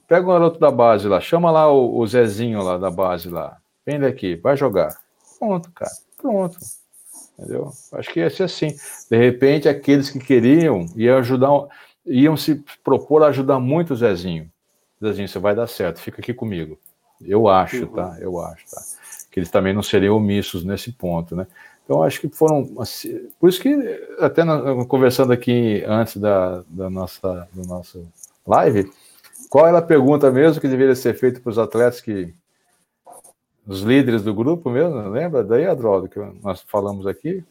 [0.08, 3.58] Pega o garoto da base lá, chama lá o, o Zezinho lá da base lá.
[3.84, 4.96] Vem daqui, vai jogar.
[5.40, 5.92] Pronto, cara.
[6.18, 6.58] Pronto.
[7.38, 7.72] Entendeu?
[7.94, 8.76] Acho que ia ser assim.
[9.10, 11.50] De repente, aqueles que queriam iam ajudar,
[12.06, 14.50] iam se propor a ajudar muito o Zezinho.
[15.04, 16.78] Zezinho, você vai dar certo, fica aqui comigo.
[17.22, 17.94] Eu acho, uhum.
[17.94, 18.18] tá?
[18.20, 18.82] Eu acho, tá?
[19.32, 21.48] Que eles também não seriam omissos nesse ponto, né?
[21.84, 22.68] Então, acho que foram.
[22.80, 23.74] Assim, por isso que,
[24.20, 28.02] até na, conversando aqui antes da, da, nossa, da nossa
[28.46, 28.92] live,
[29.50, 32.34] qual era a pergunta mesmo que deveria ser feita para os atletas que.
[33.68, 37.44] Os líderes do grupo mesmo, lembra daí, Adrodo, que nós falamos aqui?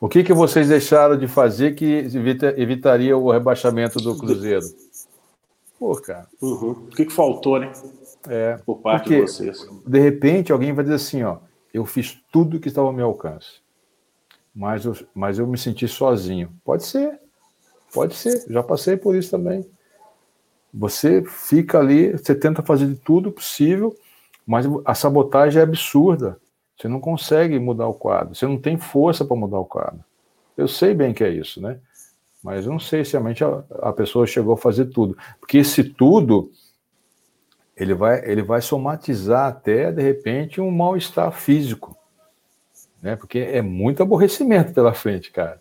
[0.00, 4.64] O que, que vocês deixaram de fazer que evita, evitaria o rebaixamento do Cruzeiro?
[5.78, 6.26] Pô, cara.
[6.40, 6.70] Uhum.
[6.70, 7.70] O que, que faltou, né?
[8.26, 9.66] É, por parte de vocês.
[9.86, 11.38] De repente, alguém vai dizer assim: ó,
[11.72, 13.60] eu fiz tudo que estava ao meu alcance,
[14.54, 16.50] mas eu, mas eu me senti sozinho.
[16.64, 17.18] Pode ser,
[17.92, 19.68] pode ser, já passei por isso também.
[20.72, 23.94] Você fica ali, você tenta fazer de tudo possível,
[24.46, 26.38] mas a sabotagem é absurda.
[26.80, 30.02] Você não consegue mudar o quadro, você não tem força para mudar o quadro.
[30.56, 31.78] Eu sei bem que é isso, né?
[32.42, 35.14] Mas eu não sei se realmente a, a pessoa chegou a fazer tudo.
[35.38, 36.50] Porque esse tudo
[37.76, 41.94] ele vai, ele vai somatizar até, de repente, um mal-estar físico.
[43.02, 43.14] Né?
[43.14, 45.60] Porque é muito aborrecimento pela frente, cara.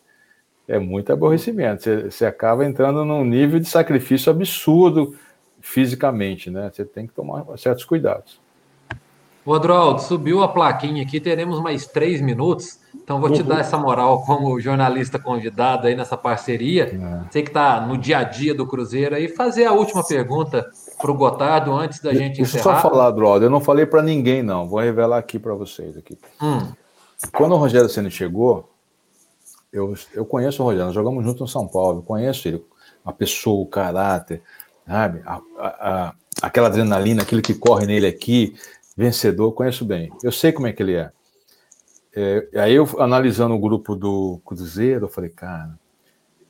[0.70, 1.84] É muito aborrecimento.
[1.84, 5.14] Você, você acaba entrando num nível de sacrifício absurdo
[5.60, 6.72] fisicamente, né?
[6.74, 8.40] Você tem que tomar certos cuidados.
[9.46, 13.48] O Adroaldo, subiu a plaquinha aqui, teremos mais três minutos, então vou te uhum.
[13.48, 16.86] dar essa moral como jornalista convidado aí nessa parceria.
[16.86, 17.32] É.
[17.32, 20.70] Você que está no dia a dia do Cruzeiro aí, fazer a última pergunta
[21.00, 22.74] para o Gotardo antes da gente Deixa encerrar.
[22.74, 23.48] Deixa eu só falar, brother.
[23.48, 24.68] Eu não falei para ninguém, não.
[24.68, 25.98] Vou revelar aqui para vocês.
[25.98, 26.18] aqui.
[26.42, 26.72] Hum.
[27.34, 28.70] Quando o Rogério Senna chegou,
[29.72, 32.64] eu, eu conheço o Rogério, nós jogamos junto no São Paulo, conheço ele,
[33.06, 34.42] a pessoa, o caráter,
[34.88, 35.22] sabe?
[35.26, 38.56] A, a, a, aquela adrenalina, aquilo que corre nele aqui,
[39.00, 40.12] vencedor, conheço bem.
[40.22, 41.10] Eu sei como é que ele é.
[42.14, 45.72] é aí eu, analisando o grupo do Cruzeiro, eu falei, cara,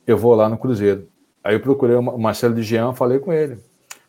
[0.04, 1.06] eu vou lá no Cruzeiro.
[1.44, 3.56] Aí eu procurei o Marcelo de Jean, falei com ele.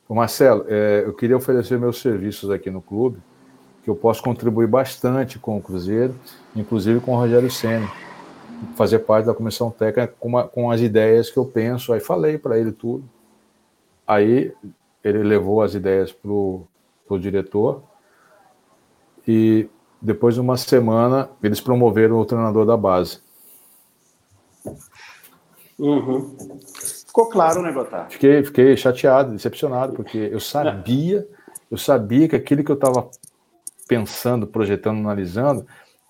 [0.10, 3.20] Marcelo, é, eu queria oferecer meus serviços aqui no clube,
[3.84, 6.14] que eu posso contribuir bastante com o Cruzeiro,
[6.56, 7.90] inclusive com o Rogério Senna,
[8.76, 11.94] fazer parte da comissão técnica com, uma, com as ideias que eu penso.
[11.94, 13.08] Aí falei para ele tudo.
[14.06, 14.52] Aí
[15.04, 16.68] ele levou as ideias para o
[17.20, 17.84] diretor
[19.32, 19.70] e
[20.02, 23.20] depois de uma semana eles promoveram o treinador da base.
[25.80, 26.36] Uhum.
[27.08, 28.10] Ficou claro, né, Gotar?
[28.10, 31.28] Fiquei, fiquei chateado, decepcionado, porque eu sabia,
[31.70, 33.10] eu sabia que aquilo que eu estava
[33.88, 35.66] pensando, projetando, analisando,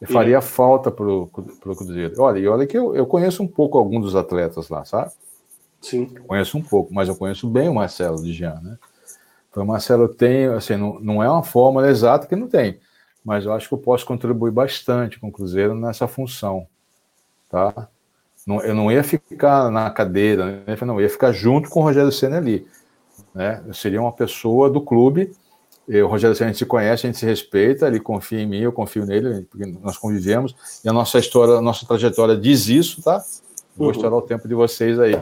[0.05, 0.47] faria Sim.
[0.47, 2.15] falta para o Cruzeiro.
[2.19, 5.11] Olha, e olha que eu, eu conheço um pouco alguns dos atletas lá, sabe?
[5.80, 6.05] Sim.
[6.28, 8.78] Conheço um pouco, mas eu conheço bem o Marcelo de Jean, né?
[9.49, 12.80] Então, o Marcelo tem, assim, não, não é uma fórmula exata que não tem,
[13.24, 16.67] mas eu acho que eu posso contribuir bastante com o Cruzeiro nessa função,
[17.49, 17.88] tá?
[18.45, 20.78] Não, eu não ia ficar na cadeira, né?
[20.82, 22.65] não, eu ia ficar junto com o Rogério Senna ali.
[23.36, 23.63] Né?
[23.67, 25.32] Eu seria uma pessoa do clube.
[25.88, 28.61] o Rogério Senna a gente se conhece, a gente se respeita, ele confia em mim,
[28.61, 33.03] eu confio nele, porque nós convivemos, e a nossa história, a nossa trajetória diz isso,
[33.03, 33.24] tá?
[33.76, 33.91] Vou uhum.
[33.91, 35.13] estourar o tempo de vocês aí.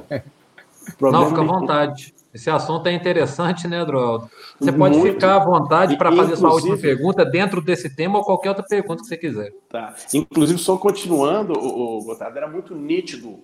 [1.01, 2.13] Não, fica à vontade.
[2.33, 4.29] Esse assunto é interessante, né, Adroaldo?
[4.59, 5.13] Você pode Muito.
[5.13, 9.01] ficar à vontade para fazer sua última pergunta dentro desse tema ou qualquer outra pergunta
[9.01, 9.51] que você quiser.
[9.67, 9.95] Tá.
[10.13, 13.39] Inclusive, só continuando, o, o era muito nítido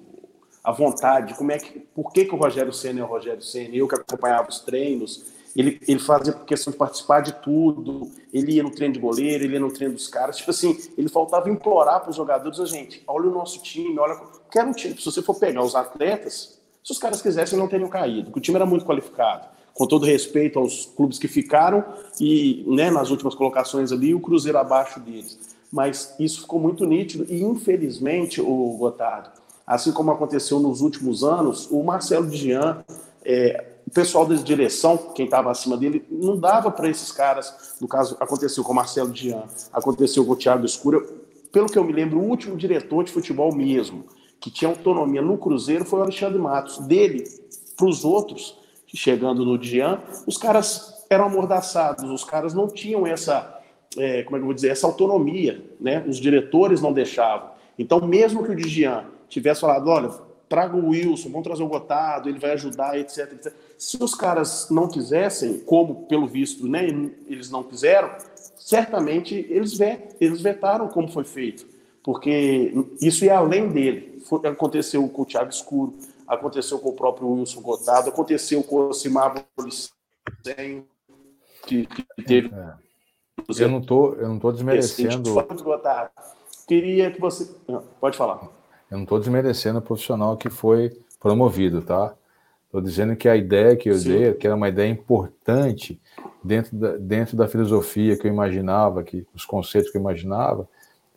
[0.63, 3.75] a vontade, como é que, por que, que o Rogério Senna é o Rogério Senna,
[3.75, 5.25] eu que acompanhava os treinos,
[5.55, 9.53] ele, ele fazia questão de participar de tudo, ele ia no treino de goleiro, ele
[9.53, 13.01] ia no treino dos caras, tipo assim, ele faltava implorar para os jogadores, a gente,
[13.07, 14.19] olha o nosso time, olha,
[14.51, 16.54] quero um time, se você for pegar os atletas,
[16.85, 19.47] se os caras quisessem, não teriam caído, porque o time era muito qualificado.
[19.73, 21.83] Com todo respeito aos clubes que ficaram
[22.21, 25.39] e né, nas últimas colocações ali, o Cruzeiro abaixo deles.
[25.71, 29.31] Mas isso ficou muito nítido e, infelizmente, o Gotardo,
[29.65, 32.85] assim como aconteceu nos últimos anos, o Marcelo Dian,
[33.25, 37.75] é, o pessoal da direção, quem estava acima dele, não dava para esses caras.
[37.81, 41.03] No caso, aconteceu com o Marcelo Dian, aconteceu com o Thiago Escura.
[41.51, 44.05] Pelo que eu me lembro, o último diretor de futebol mesmo,
[44.39, 46.79] que tinha autonomia no Cruzeiro, foi o Alexandre Matos.
[46.79, 47.23] Dele
[47.75, 48.57] para os outros,
[48.87, 53.59] chegando no Dian, os caras eram amordaçados, os caras não tinham essa,
[53.97, 56.03] é, como é que eu vou dizer, essa autonomia, né?
[56.07, 57.49] Os diretores não deixavam.
[57.77, 60.09] Então, mesmo que o Dian tivesse falado, olha,
[60.47, 63.53] traga o Wilson, vamos trazer o Gotado, ele vai ajudar, etc, etc.
[63.77, 66.87] Se os caras não quisessem, como pelo visto, né,
[67.27, 68.09] eles não quiseram,
[68.55, 69.77] certamente eles,
[70.19, 71.65] eles vetaram como foi feito,
[72.03, 74.14] porque isso é além dele.
[74.27, 75.95] Foi, aconteceu com o Thiago Escuro,
[76.27, 80.85] aconteceu com o próprio Wilson Gotado, aconteceu com o Simar Policem,
[81.65, 82.51] que, que teve.
[82.53, 82.73] É.
[83.59, 85.29] Eu não tô, eu não tô desmerecendo.
[86.67, 87.53] Queria que você.
[87.99, 88.49] Pode falar.
[88.89, 92.15] Eu não estou desmerecendo o profissional que foi promovido, tá?
[92.65, 94.09] Estou dizendo que a ideia que eu Sim.
[94.09, 96.01] dei, que era uma ideia importante
[96.43, 100.67] dentro da, dentro da filosofia que eu imaginava, que os conceitos que eu imaginava,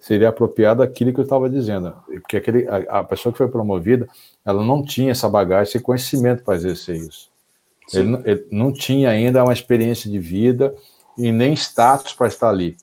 [0.01, 1.95] seria apropriado aquilo que eu estava dizendo.
[2.07, 4.09] Porque aquele, a, a, pessoa que foi promovida,
[4.45, 7.31] ela não tinha essa bagagem, esse conhecimento para exercer isso.
[7.93, 10.75] Ele, ele, não tinha ainda uma experiência de vida
[11.17, 12.77] e nem status para estar ali,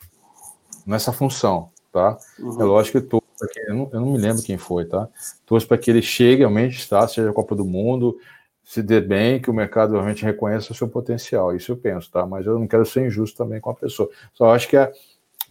[0.85, 2.17] nessa função, tá?
[2.39, 2.61] Uhum.
[2.61, 3.07] É lógico que
[3.51, 5.07] que, eu, não, eu não me lembro quem foi, tá?
[5.45, 8.17] Torço para que ele chegue realmente, está, seja a Copa do Mundo,
[8.63, 11.55] se dê bem, que o mercado realmente reconheça o seu potencial.
[11.55, 12.25] Isso eu penso, tá?
[12.25, 14.09] Mas eu não quero ser injusto também com a pessoa.
[14.33, 14.91] Só acho que a,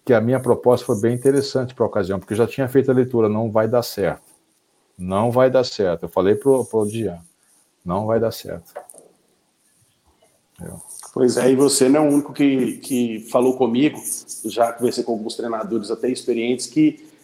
[0.05, 2.90] que a minha proposta foi bem interessante para a ocasião, porque eu já tinha feito
[2.90, 4.22] a leitura, não vai dar certo.
[4.98, 6.05] Não vai dar certo.
[6.05, 7.18] Eu falei para o Dian,
[7.84, 8.74] não vai dar certo.
[10.61, 10.80] Eu.
[11.12, 13.98] Pois é, e você não é o único que, que falou comigo,
[14.46, 17.14] já conversei com alguns treinadores até experientes, que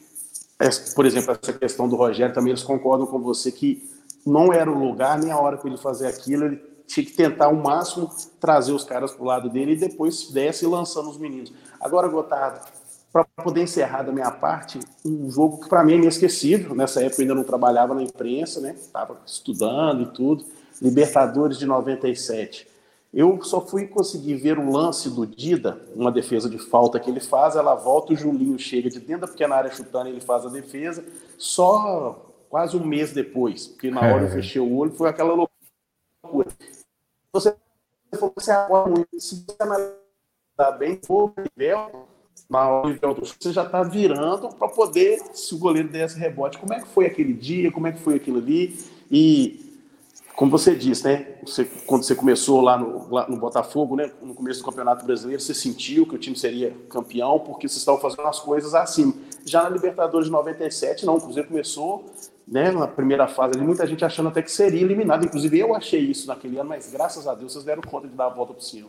[0.95, 3.89] por exemplo, essa questão do Rogério, também eles concordam com você que
[4.27, 6.57] não era o lugar nem a hora para ele fazer aquilo, ele
[6.91, 8.11] tinha que tentar ao máximo
[8.41, 11.53] trazer os caras para o lado dele e depois desce lançando os meninos.
[11.81, 12.67] Agora, Gotardo,
[13.13, 17.23] para poder encerrar da minha parte, um jogo que para mim é inesquecível, nessa época
[17.23, 18.75] eu ainda não trabalhava na imprensa, né?
[18.77, 20.45] Estava estudando e tudo,
[20.83, 22.67] Libertadores de 97.
[23.15, 27.21] Eu só fui conseguir ver o lance do Dida, uma defesa de falta que ele
[27.21, 30.49] faz, ela volta, o Julinho chega de dentro da pequena área chutando, ele faz a
[30.49, 31.05] defesa,
[31.39, 36.49] só quase um mês depois, porque na hora eu fechei o olho, foi aquela loucura.
[37.33, 37.55] Você
[38.35, 42.09] você agora, se você analisar bem, o nível,
[42.49, 46.81] na hora você já está virando para poder, se o goleiro desse rebote, como é
[46.81, 48.77] que foi aquele dia, como é que foi aquilo ali,
[49.11, 49.71] e
[50.35, 51.37] como você disse, né?
[51.45, 54.11] Você, quando você começou lá no, lá no, Botafogo, né?
[54.23, 58.01] No começo do Campeonato Brasileiro, você sentiu que o time seria campeão porque vocês estavam
[58.01, 59.15] fazendo as coisas assim.
[59.45, 61.17] Já na Libertadores de 97, não.
[61.17, 62.07] O Cruzeiro começou,
[62.51, 62.73] né?
[62.73, 65.25] Na primeira fase ali, muita gente achando até que seria eliminado.
[65.25, 68.27] Inclusive eu achei isso naquele ano, mas graças a Deus vocês deram conta de dar
[68.27, 68.89] a volta por cima.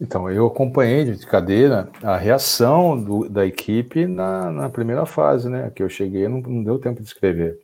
[0.00, 5.70] Então, eu acompanhei de cadeira a reação do, da equipe na, na, primeira fase, né?
[5.72, 7.60] Que eu cheguei, não, não deu tempo de escrever.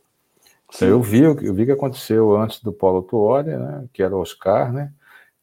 [0.73, 4.15] Então, eu vi, eu vi o que aconteceu antes do Paulo Tuori, né, que era
[4.15, 4.91] o Oscar, né?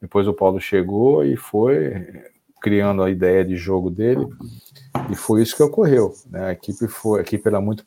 [0.01, 2.25] Depois o Paulo chegou e foi
[2.61, 4.27] criando a ideia de jogo dele,
[5.11, 6.15] e foi isso que ocorreu.
[6.31, 6.47] Né?
[6.47, 7.85] A equipe foi, a equipe era muito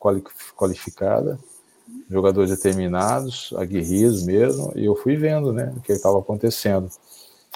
[0.56, 1.40] qualificada,
[2.10, 6.90] jogadores determinados, aguerridos mesmo, e eu fui vendo, né, o que estava acontecendo,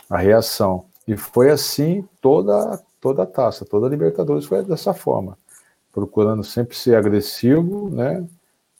[0.09, 0.85] a reação.
[1.07, 5.37] E foi assim toda toda a taça, toda a Libertadores foi dessa forma,
[5.91, 8.25] procurando sempre ser agressivo, né?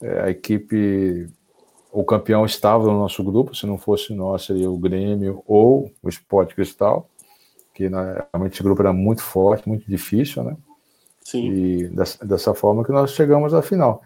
[0.02, 1.30] É, a equipe,
[1.92, 6.08] o campeão estava no nosso grupo, se não fosse nós, seria o Grêmio ou o
[6.08, 7.10] Sport Cristal,
[7.74, 10.56] que né, realmente esse grupo era muito forte, muito difícil, né?
[11.22, 11.52] Sim.
[11.52, 14.02] E dessa, dessa forma que nós chegamos à final.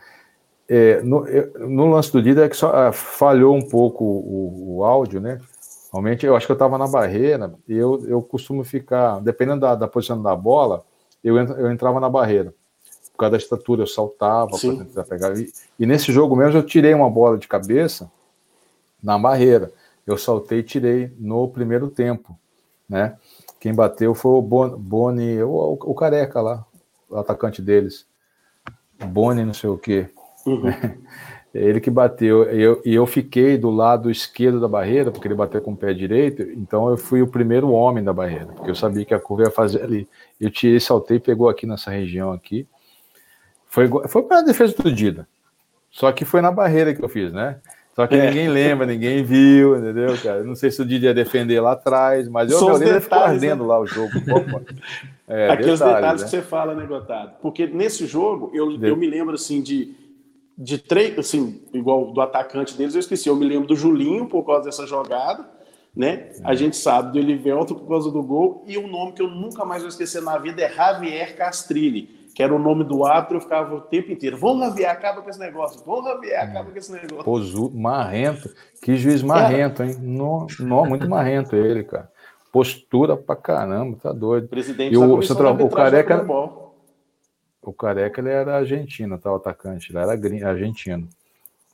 [0.70, 1.26] É, no,
[1.68, 5.40] no, lance do Dida é que só ah, falhou um pouco o, o, áudio, né?
[5.94, 9.76] Realmente, eu acho que eu estava na barreira e eu, eu costumo ficar, dependendo da,
[9.76, 10.84] da posição da bola,
[11.24, 12.54] eu, eu entrava na barreira
[13.18, 15.36] por causa da estatura, eu saltava para tentar pegar.
[15.38, 18.10] E, e, nesse jogo mesmo eu tirei uma bola de cabeça
[19.02, 19.72] na barreira.
[20.06, 22.38] Eu saltei e tirei no primeiro tempo,
[22.88, 23.18] né?
[23.60, 26.64] Quem bateu foi o Boni, o, o, o, careca lá,
[27.10, 28.06] o atacante deles.
[29.08, 30.10] Boni, não sei o quê.
[30.48, 30.74] Uhum.
[31.54, 32.54] Ele que bateu.
[32.54, 35.78] E eu, e eu fiquei do lado esquerdo da barreira, porque ele bateu com o
[35.78, 36.44] pé direito.
[36.44, 39.52] Então eu fui o primeiro homem da barreira, porque eu sabia que a curva ia
[39.52, 40.08] fazer ali.
[40.40, 42.68] Eu tirei, saltei, pegou aqui nessa região aqui.
[43.66, 45.28] Foi, foi para a defesa do Dida.
[45.90, 47.58] Só que foi na barreira que eu fiz, né?
[47.96, 48.28] Só que é.
[48.28, 50.44] ninguém lembra, ninguém viu, entendeu, cara?
[50.44, 53.64] Não sei se o Didi ia defender lá atrás, mas eu São ele ficou ardendo
[53.64, 53.70] né?
[53.70, 54.12] lá o jogo.
[55.30, 56.30] É, Aqueles detalhes, detalhes né?
[56.30, 57.34] que você fala, né, Gotado?
[57.42, 59.94] Porque nesse jogo, eu, eu me lembro, assim, de,
[60.58, 63.30] de três, assim, igual do atacante deles, eu esqueci.
[63.30, 65.48] Eu me lembro do Julinho, por causa dessa jogada,
[65.96, 66.32] né?
[66.44, 69.64] A gente sabe do Elivelto por causa do gol, e um nome que eu nunca
[69.64, 73.42] mais vou esquecer na vida é Javier Castrilli que era o nome do árbitro, eu
[73.42, 74.38] ficava o tempo inteiro.
[74.38, 75.82] Vamos Javier, acaba com esse negócio.
[75.84, 77.24] Vamos Javier, acaba com esse negócio.
[77.74, 78.54] Marrento.
[78.80, 79.98] Que juiz marrento, hein?
[80.00, 82.12] Não, não, muito marrento ele, cara.
[82.52, 84.50] Postura pra caramba, tá doido.
[84.50, 86.28] Presidente e o, central, o Careca.
[87.68, 89.30] O Careca ele era argentino, tá?
[89.32, 89.92] O atacante.
[89.92, 91.08] Ele era argentino.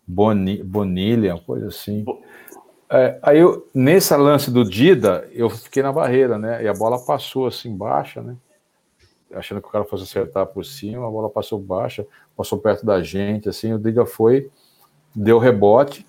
[0.08, 2.04] Boni, Bonilha, coisa assim.
[2.90, 6.64] É, aí, eu, nesse lance do Dida, eu fiquei na barreira, né?
[6.64, 8.36] E a bola passou assim, baixa, né?
[9.34, 12.06] achando que o cara fosse acertar por cima, a bola passou baixa,
[12.38, 14.50] passou perto da gente, assim, o Diga foi,
[15.16, 16.06] deu rebote,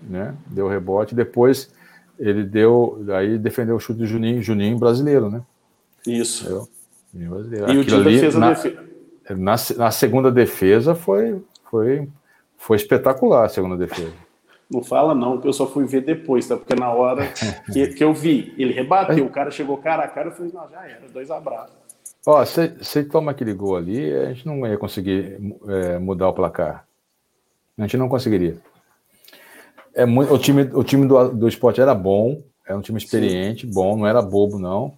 [0.00, 0.34] né?
[0.46, 1.70] Deu rebote, depois
[2.18, 5.42] ele deu, aí defendeu o chute do Juninho, Juninho brasileiro, né?
[6.06, 6.68] Isso.
[7.12, 7.66] Juninho brasileiro.
[7.66, 8.91] E Aquilo o Dida fez a na, defesa.
[9.36, 12.08] Na, na segunda defesa foi, foi,
[12.56, 14.12] foi espetacular a segunda defesa.
[14.70, 16.56] Não fala não, que eu só fui ver depois, tá?
[16.56, 17.28] Porque na hora
[17.72, 20.68] que, que eu vi, ele rebateu, o cara chegou cara a cara, eu falei, não,
[20.70, 21.76] já era, dois abraços.
[22.24, 26.86] Ó, se, toma aquele gol ali, a gente não ia conseguir é, mudar o placar.
[27.76, 28.56] A gente não conseguiria.
[29.94, 33.66] É muito, o time, o time do, do esporte era bom, era um time experiente,
[33.66, 33.72] Sim.
[33.72, 34.96] bom, não era bobo, não.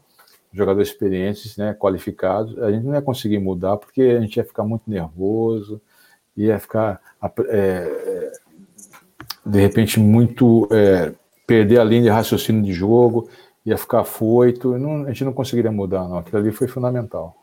[0.55, 2.57] Jogadores experientes, né, qualificados.
[2.63, 5.81] A gente não ia conseguir mudar porque a gente ia ficar muito nervoso,
[6.37, 7.01] ia ficar,
[7.49, 8.33] é,
[9.45, 10.69] de repente, muito.
[10.71, 11.13] É,
[11.47, 13.29] perder a linha de raciocínio de jogo
[13.65, 16.19] ia ficar foito, não, a gente não conseguiria mudar, não.
[16.19, 17.37] Aquilo ali foi fundamental.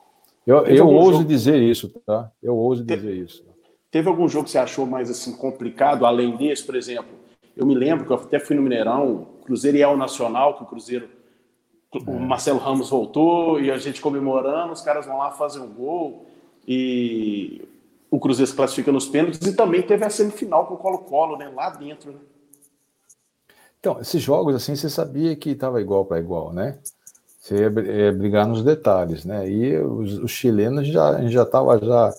[0.45, 1.25] Eu, eu ouso jogo...
[1.25, 2.31] dizer isso, tá?
[2.41, 2.95] Eu ouso Te...
[2.95, 3.43] dizer isso.
[3.89, 7.11] Teve algum jogo que você achou mais assim complicado, além desse, por exemplo?
[7.55, 10.65] Eu me lembro que eu até fui no Mineirão, Cruzeiro e El Nacional, que o
[10.65, 11.09] Cruzeiro,
[11.93, 12.19] o é.
[12.19, 16.25] Marcelo Ramos voltou e a gente comemorando, os caras vão lá fazer um gol
[16.67, 17.67] e
[18.09, 21.49] o Cruzeiro se classifica nos pênaltis e também teve a semifinal com o Colo-Colo, né?
[21.49, 22.19] Lá dentro, né?
[23.79, 26.77] Então, esses jogos, assim, você sabia que estava igual para igual, né?
[27.39, 29.49] Você ia, ia, brigar nos detalhes, né?
[29.49, 32.13] E os, os chilenos já, a gente já estava já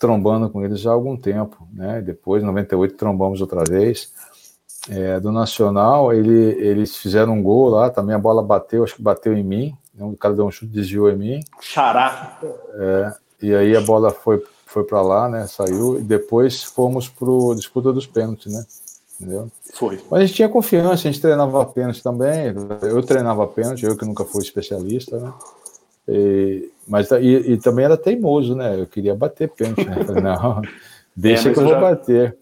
[0.00, 2.02] trombando com eles já há algum tempo, né?
[2.02, 4.12] Depois, em 98, trombamos outra vez.
[4.90, 9.02] É, do Nacional, ele, eles fizeram um gol lá, também a bola bateu, acho que
[9.02, 10.04] bateu em mim, né?
[10.04, 11.40] o cara deu um chute, desviou em mim.
[11.60, 12.38] Xará.
[12.74, 13.12] É,
[13.42, 15.46] e aí a bola foi, foi para lá, né?
[15.46, 18.64] Saiu, e depois fomos para disputa dos pênaltis, né?
[19.20, 19.50] entendeu?
[19.74, 20.00] Foi.
[20.10, 24.04] Mas a gente tinha confiança, a gente treinava pênalti também, eu treinava pênalti, eu que
[24.04, 25.32] nunca fui especialista, né?
[26.08, 28.80] E, mas e, e, também era teimoso, né?
[28.80, 30.04] Eu queria bater pênalti, né?
[30.04, 30.62] Falei, não,
[31.14, 32.36] deixa é, que eu, eu vou bater.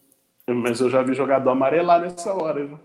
[0.48, 2.78] Mas eu já vi jogador amarelar nessa hora, viu?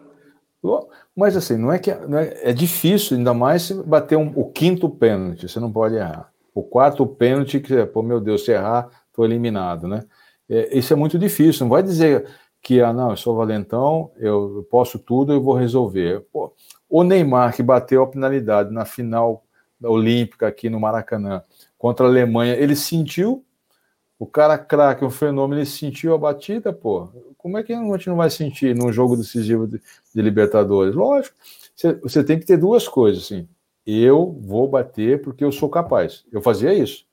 [1.15, 4.51] Mas assim, não é que não é, é difícil, ainda mais se bater um, o
[4.51, 6.31] quinto pênalti, você não pode errar.
[6.53, 10.05] O quarto pênalti, que, pô, meu Deus, se errar, tô eliminado, né?
[10.49, 11.65] É, isso é muito difícil.
[11.65, 12.27] Não vai dizer
[12.61, 16.25] que, ah, não, eu sou valentão, eu posso tudo, eu vou resolver.
[16.31, 16.53] Pô,
[16.89, 19.43] o Neymar, que bateu a penalidade na final
[19.81, 21.41] olímpica aqui no Maracanã
[21.77, 23.43] contra a Alemanha, ele sentiu,
[24.19, 27.09] o cara craque, um fenômeno, ele sentiu a batida, pô.
[27.41, 29.81] Como é que a gente não vai sentir num jogo decisivo de,
[30.13, 30.93] de Libertadores?
[30.93, 31.35] Lógico,
[32.03, 33.47] você, tem que ter duas coisas, assim.
[33.83, 36.23] Eu vou bater porque eu sou capaz.
[36.31, 37.03] Eu fazia isso.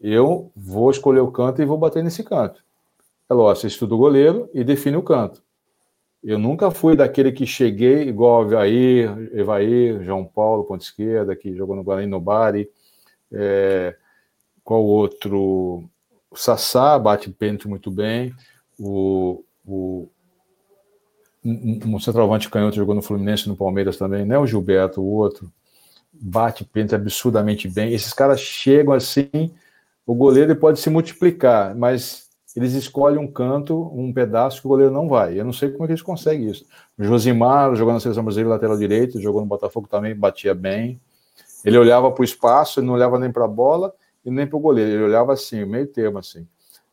[0.00, 2.62] Eu vou escolher o canto e vou bater nesse canto.
[3.28, 5.42] É lógico, você estuda o goleiro e define o canto.
[6.22, 11.74] Eu nunca fui daquele que cheguei igual Evair, Evair, João Paulo, ponta esquerda, que jogou
[11.74, 12.70] no Guarani no Bari.
[13.32, 13.96] É,
[14.62, 15.90] qual outro?
[16.30, 18.32] O Sassá bate pênalti muito bem.
[18.78, 20.08] O, o
[21.44, 24.38] um, um centroavante canhoto jogou no Fluminense no Palmeiras também, né?
[24.38, 25.50] O Gilberto, o outro,
[26.12, 27.92] bate pênalti absurdamente bem.
[27.92, 29.52] Esses caras chegam assim,
[30.06, 34.92] o goleiro pode se multiplicar, mas eles escolhem um canto, um pedaço que o goleiro
[34.92, 35.38] não vai.
[35.38, 36.66] Eu não sei como é que eles conseguem isso.
[36.98, 41.00] O Josimar, jogando na seleção brasileira lateral direito, jogou no Botafogo também, batia bem.
[41.64, 43.92] Ele olhava para o espaço, ele não olhava nem para a bola
[44.24, 44.90] e nem para o goleiro.
[44.90, 46.46] Ele olhava assim, meio termo assim.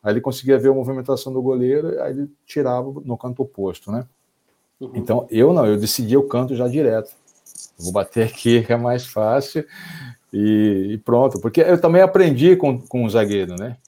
[0.06, 4.06] Aí ele conseguia ver a movimentação do goleiro, aí ele tirava no canto oposto, né?
[4.80, 4.92] Uhum.
[4.94, 7.10] Então eu não, eu decidi o canto já direto.
[7.76, 9.66] Vou bater aqui que é mais fácil
[10.32, 11.40] e, e, pronto.
[11.40, 13.78] Porque eu também aprendi com, com o zagueiro, né?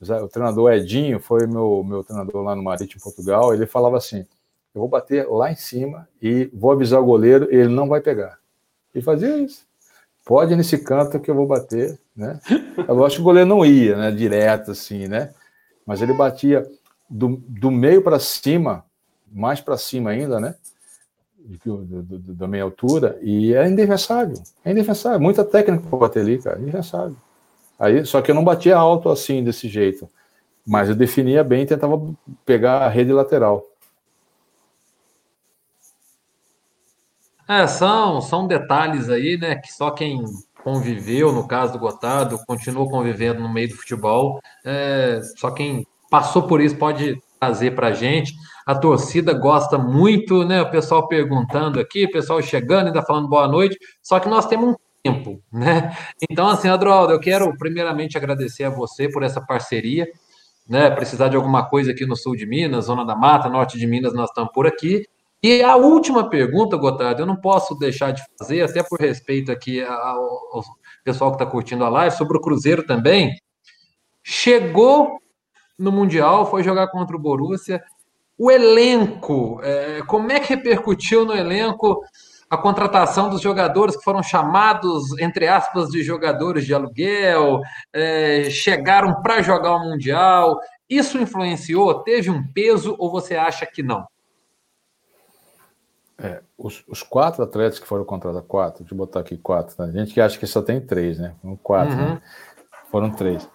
[0.00, 4.26] o treinador Edinho foi meu, meu treinador lá no Marítimo, Portugal, ele falava assim,
[4.74, 8.38] eu vou bater lá em cima e vou avisar o goleiro, ele não vai pegar.
[8.94, 9.64] E fazia isso.
[10.24, 12.40] Pode nesse canto que eu vou bater, né?
[12.88, 15.32] Eu acho que o goleiro não ia, né, direto assim, né?
[15.86, 16.68] Mas ele batia
[17.08, 18.84] do, do meio para cima,
[19.30, 20.54] mais para cima ainda, né?
[22.36, 24.40] Da meia altura, e é indefensável.
[24.64, 25.20] É indefensável.
[25.20, 26.60] Muita técnica para bater ali, cara.
[26.60, 27.16] Indefensável.
[27.78, 30.08] Aí, só que eu não batia alto assim, desse jeito.
[30.64, 32.00] Mas eu definia bem e tentava
[32.46, 33.66] pegar a rede lateral.
[37.48, 40.22] É, são, são detalhes aí, né, que só quem
[40.62, 46.42] conviveu, no caso do Gotardo, continuou convivendo no meio do futebol, é, só quem passou
[46.42, 48.34] por isso pode trazer para a gente.
[48.64, 50.62] A torcida gosta muito, né?
[50.62, 54.70] O pessoal perguntando aqui, o pessoal chegando, ainda falando boa noite, só que nós temos
[54.70, 55.96] um tempo, né?
[56.30, 60.06] Então, assim, Adroaldo, eu quero primeiramente agradecer a você por essa parceria,
[60.68, 60.90] né?
[60.90, 64.14] Precisar de alguma coisa aqui no sul de Minas, Zona da Mata, norte de Minas,
[64.14, 65.04] nós estamos por aqui.
[65.42, 69.82] E a última pergunta, Gotardo, eu não posso deixar de fazer, até por respeito aqui
[69.82, 70.62] ao,
[71.04, 73.36] pessoal que está curtindo a live, sobre o Cruzeiro também.
[74.22, 75.18] Chegou
[75.76, 77.82] no Mundial, foi jogar contra o Borussia.
[78.38, 82.00] O elenco, é, como é que repercutiu no elenco
[82.48, 87.60] a contratação dos jogadores que foram chamados, entre aspas, de jogadores de aluguel,
[87.92, 90.56] é, chegaram para jogar o Mundial?
[90.88, 92.04] Isso influenciou?
[92.04, 94.06] Teve um peso ou você acha que não?
[96.22, 99.90] É, os, os, quatro atletas que foram contratados, quatro, deixa eu botar aqui quatro, tá?
[99.90, 101.34] gente que acha que só tem três, né?
[101.62, 102.02] Quatro, né?
[102.02, 102.14] uhum.
[102.14, 102.22] né?
[102.90, 103.48] Foram três.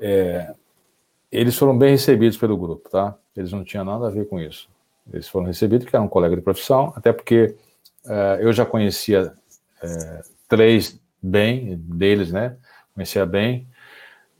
[0.00, 0.54] É,
[1.30, 3.16] eles foram bem recebidos pelo grupo, tá?
[3.36, 4.68] Eles não tinham nada a ver com isso.
[5.12, 7.56] Eles foram recebidos porque eram um colega de profissão, até porque
[8.06, 9.32] é, eu já conhecia
[9.82, 12.56] é, três bem, deles, né?
[12.94, 13.66] Conhecia bem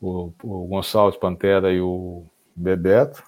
[0.00, 2.24] o, o Gonçalves Pantera e o
[2.54, 3.22] Bebeto.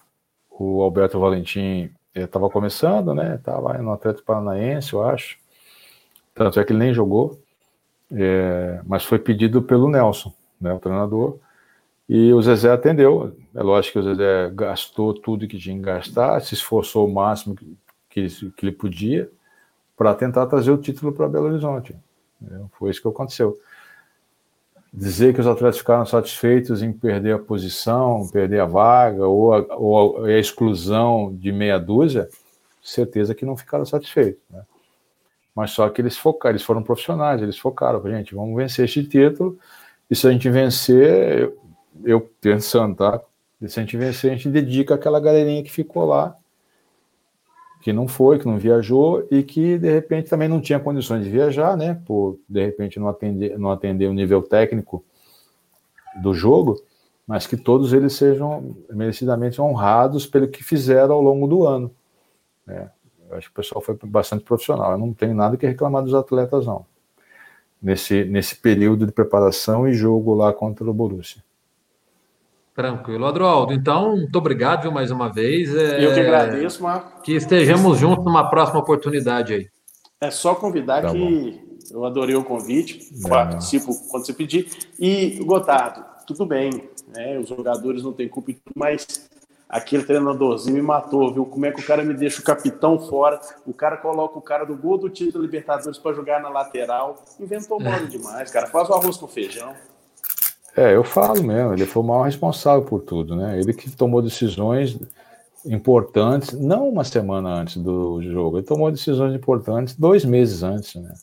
[0.49, 1.91] O Alberto Valentim
[2.23, 3.35] estava começando, né?
[3.35, 5.37] Estava no Atlético Paranaense, eu acho.
[6.33, 7.39] Tanto é que ele nem jogou,
[8.11, 11.37] é, mas foi pedido pelo Nelson, né, o treinador.
[12.07, 13.35] E o Zezé atendeu.
[13.53, 17.55] É lógico que o Zezé gastou tudo que tinha que gastar, se esforçou o máximo
[17.55, 17.77] que,
[18.09, 19.29] que, que ele podia
[19.97, 21.95] para tentar trazer o título para Belo Horizonte.
[22.77, 23.57] Foi isso que aconteceu.
[24.97, 29.75] Dizer que os atletas ficaram satisfeitos em perder a posição, perder a vaga ou a,
[29.75, 32.29] ou a exclusão de meia dúzia,
[32.81, 34.41] certeza que não ficaram satisfeitos.
[34.49, 34.61] Né?
[35.53, 39.59] Mas só que eles focaram, eles foram profissionais, eles focaram, gente, vamos vencer este título,
[40.09, 41.57] e se a gente vencer, eu,
[42.05, 43.19] eu pensando, tá?
[43.67, 46.37] Se a gente vencer, a gente dedica aquela galerinha que ficou lá
[47.85, 51.29] que não foi, que não viajou e que de repente também não tinha condições de
[51.29, 52.01] viajar, né?
[52.03, 55.05] Por de repente não atender, não atender o nível técnico
[56.19, 56.81] do jogo,
[57.27, 61.91] mas que todos eles sejam merecidamente honrados pelo que fizeram ao longo do ano.
[62.65, 62.89] Né?
[63.29, 64.93] Eu acho que o pessoal foi bastante profissional.
[64.93, 66.87] Eu não tenho nada que reclamar dos atletas, não.
[67.79, 71.43] Nesse, nesse período de preparação e jogo lá contra o Borussia.
[72.75, 73.71] Tranquilo, Adroaldo.
[73.71, 75.73] Então, muito obrigado viu, mais uma vez.
[75.73, 76.05] É...
[76.05, 77.21] Eu que agradeço, Marco.
[77.21, 79.69] Que estejamos juntos numa próxima oportunidade aí.
[80.19, 81.53] É só convidar tá que bom.
[81.91, 83.29] eu adorei o convite, é.
[83.29, 84.69] participo quando você pedir.
[84.99, 87.39] E, Gotardo, tudo bem, né?
[87.39, 89.29] Os jogadores não têm culpa, mas
[89.69, 91.45] aquele treinadorzinho me matou, viu?
[91.45, 93.39] Como é que o cara me deixa o capitão fora?
[93.65, 97.23] O cara coloca o cara do gol do título Libertadores para jogar na lateral.
[97.39, 98.07] Inventou modo é.
[98.07, 98.67] demais, cara.
[98.67, 99.73] Faz o arroz com feijão.
[100.75, 103.57] É, eu falo mesmo, ele foi o maior responsável por tudo, né?
[103.59, 104.99] Ele que tomou decisões
[105.65, 111.13] importantes, não uma semana antes do jogo, ele tomou decisões importantes dois meses antes, né?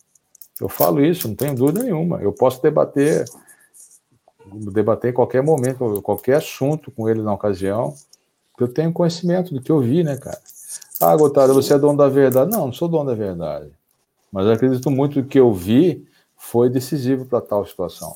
[0.60, 2.22] Eu falo isso, não tenho dúvida nenhuma.
[2.22, 3.24] Eu posso debater,
[4.72, 7.94] debater em qualquer momento, qualquer assunto com ele na ocasião,
[8.52, 10.38] porque eu tenho conhecimento do que eu vi, né, cara?
[11.00, 12.50] Ah, Gotardo, você é dono da verdade.
[12.50, 13.70] Não, não sou dono da verdade.
[14.30, 18.14] Mas acredito muito que o que eu vi foi decisivo para tal situação.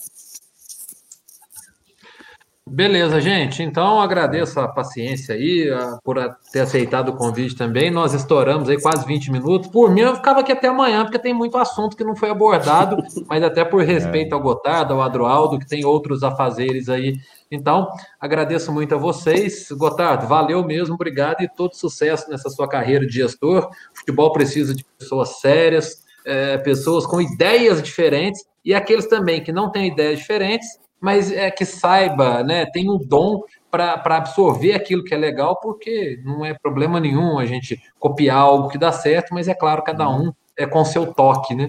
[2.68, 3.62] Beleza, gente.
[3.62, 6.16] Então agradeço a paciência aí, a, por
[6.52, 7.92] ter aceitado o convite também.
[7.92, 9.68] Nós estouramos aí quase 20 minutos.
[9.68, 12.96] Por mim, eu ficava aqui até amanhã, porque tem muito assunto que não foi abordado,
[13.28, 14.34] mas até por respeito é.
[14.34, 17.14] ao Gotardo, ao Adroaldo, que tem outros afazeres aí.
[17.52, 17.88] Então,
[18.20, 19.68] agradeço muito a vocês.
[19.70, 23.70] Gotardo, valeu mesmo, obrigado e todo sucesso nessa sua carreira de gestor.
[23.94, 29.52] O futebol precisa de pessoas sérias, é, pessoas com ideias diferentes e aqueles também que
[29.52, 35.04] não têm ideias diferentes mas é que saiba, né, tem um dom para absorver aquilo
[35.04, 39.34] que é legal, porque não é problema nenhum a gente copiar algo que dá certo,
[39.34, 41.68] mas é claro, cada um é com seu toque, né?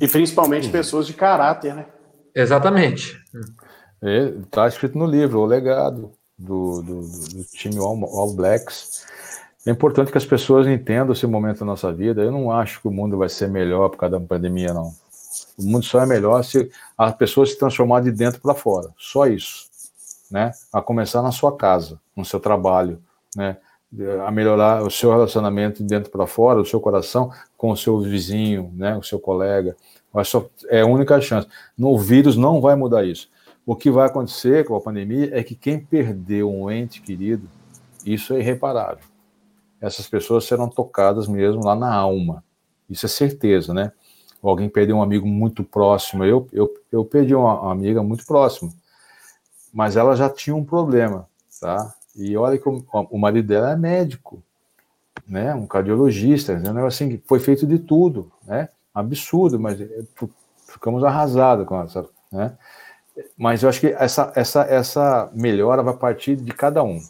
[0.00, 1.86] E principalmente pessoas de caráter, né?
[2.34, 3.16] Exatamente.
[4.02, 9.06] Está é, escrito no livro, o legado do, do, do time All, All Blacks.
[9.66, 12.22] É importante que as pessoas entendam esse momento da nossa vida.
[12.22, 14.92] Eu não acho que o mundo vai ser melhor por causa da pandemia, não.
[15.58, 18.90] O mundo só é melhor se a pessoa se transformar de dentro para fora.
[18.98, 19.66] Só isso.
[20.30, 20.52] Né?
[20.72, 23.02] A começar na sua casa, no seu trabalho,
[23.36, 23.56] né?
[24.26, 28.00] a melhorar o seu relacionamento de dentro para fora, o seu coração com o seu
[28.00, 29.76] vizinho, né, o seu colega.
[30.68, 31.46] É a única chance.
[31.78, 33.28] No vírus não vai mudar isso.
[33.66, 37.48] O que vai acontecer com a pandemia é que quem perdeu um ente querido,
[38.04, 39.04] isso é irreparável.
[39.80, 42.44] Essas pessoas serão tocadas mesmo lá na alma.
[42.88, 43.92] Isso é certeza, né?
[44.48, 46.24] Alguém perdeu um amigo muito próximo.
[46.24, 48.70] Eu, eu, eu perdi uma, amiga muito próxima,
[49.72, 51.28] mas ela já tinha um problema,
[51.60, 51.94] tá?
[52.14, 54.42] E olha que o, o marido dela é médico,
[55.26, 55.54] né?
[55.54, 56.86] Um cardiologista, né?
[56.86, 58.68] assim, foi feito de tudo, né?
[58.94, 59.88] Absurdo, mas é,
[60.68, 62.56] ficamos arrasados com essa, né?
[63.36, 67.00] Mas eu acho que essa, essa, essa melhora vai partir de cada um,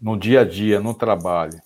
[0.00, 1.60] no dia a dia, no trabalho.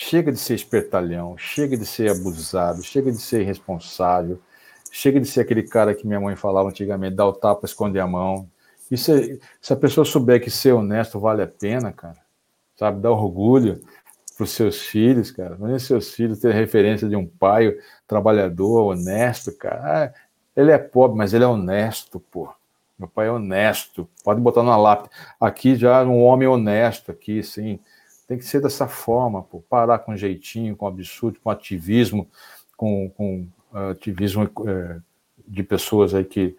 [0.00, 4.38] Chega de ser espertalhão, chega de ser abusado, chega de ser irresponsável,
[4.92, 8.06] chega de ser aquele cara que minha mãe falava antigamente, dá o tapa, esconde a
[8.06, 8.48] mão.
[8.88, 12.16] E se, se a pessoa souber que ser honesto vale a pena, cara,
[12.76, 13.80] sabe, dá orgulho
[14.36, 15.56] para os seus filhos, cara.
[15.56, 17.76] Imagina seus filhos ter referência de um pai
[18.06, 19.80] trabalhador, honesto, cara.
[19.82, 20.14] Ah,
[20.54, 22.48] ele é pobre, mas ele é honesto, pô.
[22.96, 24.08] Meu pai é honesto.
[24.22, 25.10] Pode botar na lápide.
[25.40, 27.80] Aqui já um homem honesto aqui, sim.
[28.28, 29.64] Tem que ser dessa forma, pô.
[29.70, 32.28] Parar com jeitinho, com absurdo, com ativismo,
[32.76, 35.02] com, com uh, ativismo uh,
[35.46, 36.54] de pessoas aí que,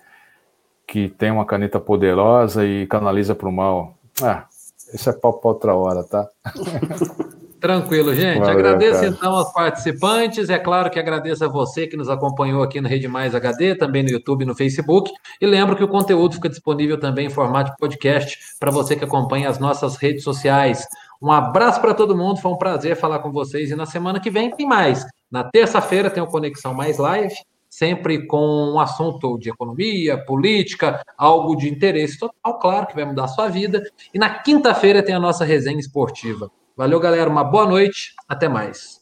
[0.88, 3.95] que tem uma caneta poderosa e canaliza para o mal.
[4.20, 4.47] Ah,
[4.91, 6.28] isso é pau para outra hora, tá?
[7.59, 8.39] Tranquilo, gente.
[8.39, 9.07] Valeu, agradeço cara.
[9.07, 10.49] então aos participantes.
[10.49, 14.01] É claro que agradeço a você que nos acompanhou aqui no Rede Mais HD, também
[14.01, 15.11] no YouTube e no Facebook.
[15.41, 19.49] E lembro que o conteúdo fica disponível também em formato podcast para você que acompanha
[19.49, 20.88] as nossas redes sociais.
[21.22, 23.70] Um abraço para todo mundo, foi um prazer falar com vocês.
[23.72, 25.05] E na semana que vem tem mais.
[25.30, 27.36] Na terça-feira tem o Conexão Mais Live,
[27.70, 33.26] sempre com um assunto de economia, política, algo de interesse total, claro, que vai mudar
[33.26, 33.84] a sua vida.
[34.13, 36.49] E na quinta-feira tem a nossa resenha esportiva.
[36.76, 37.30] Valeu, galera.
[37.30, 38.13] Uma boa noite.
[38.28, 38.99] Até mais.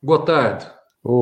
[0.00, 0.77] Gotardo.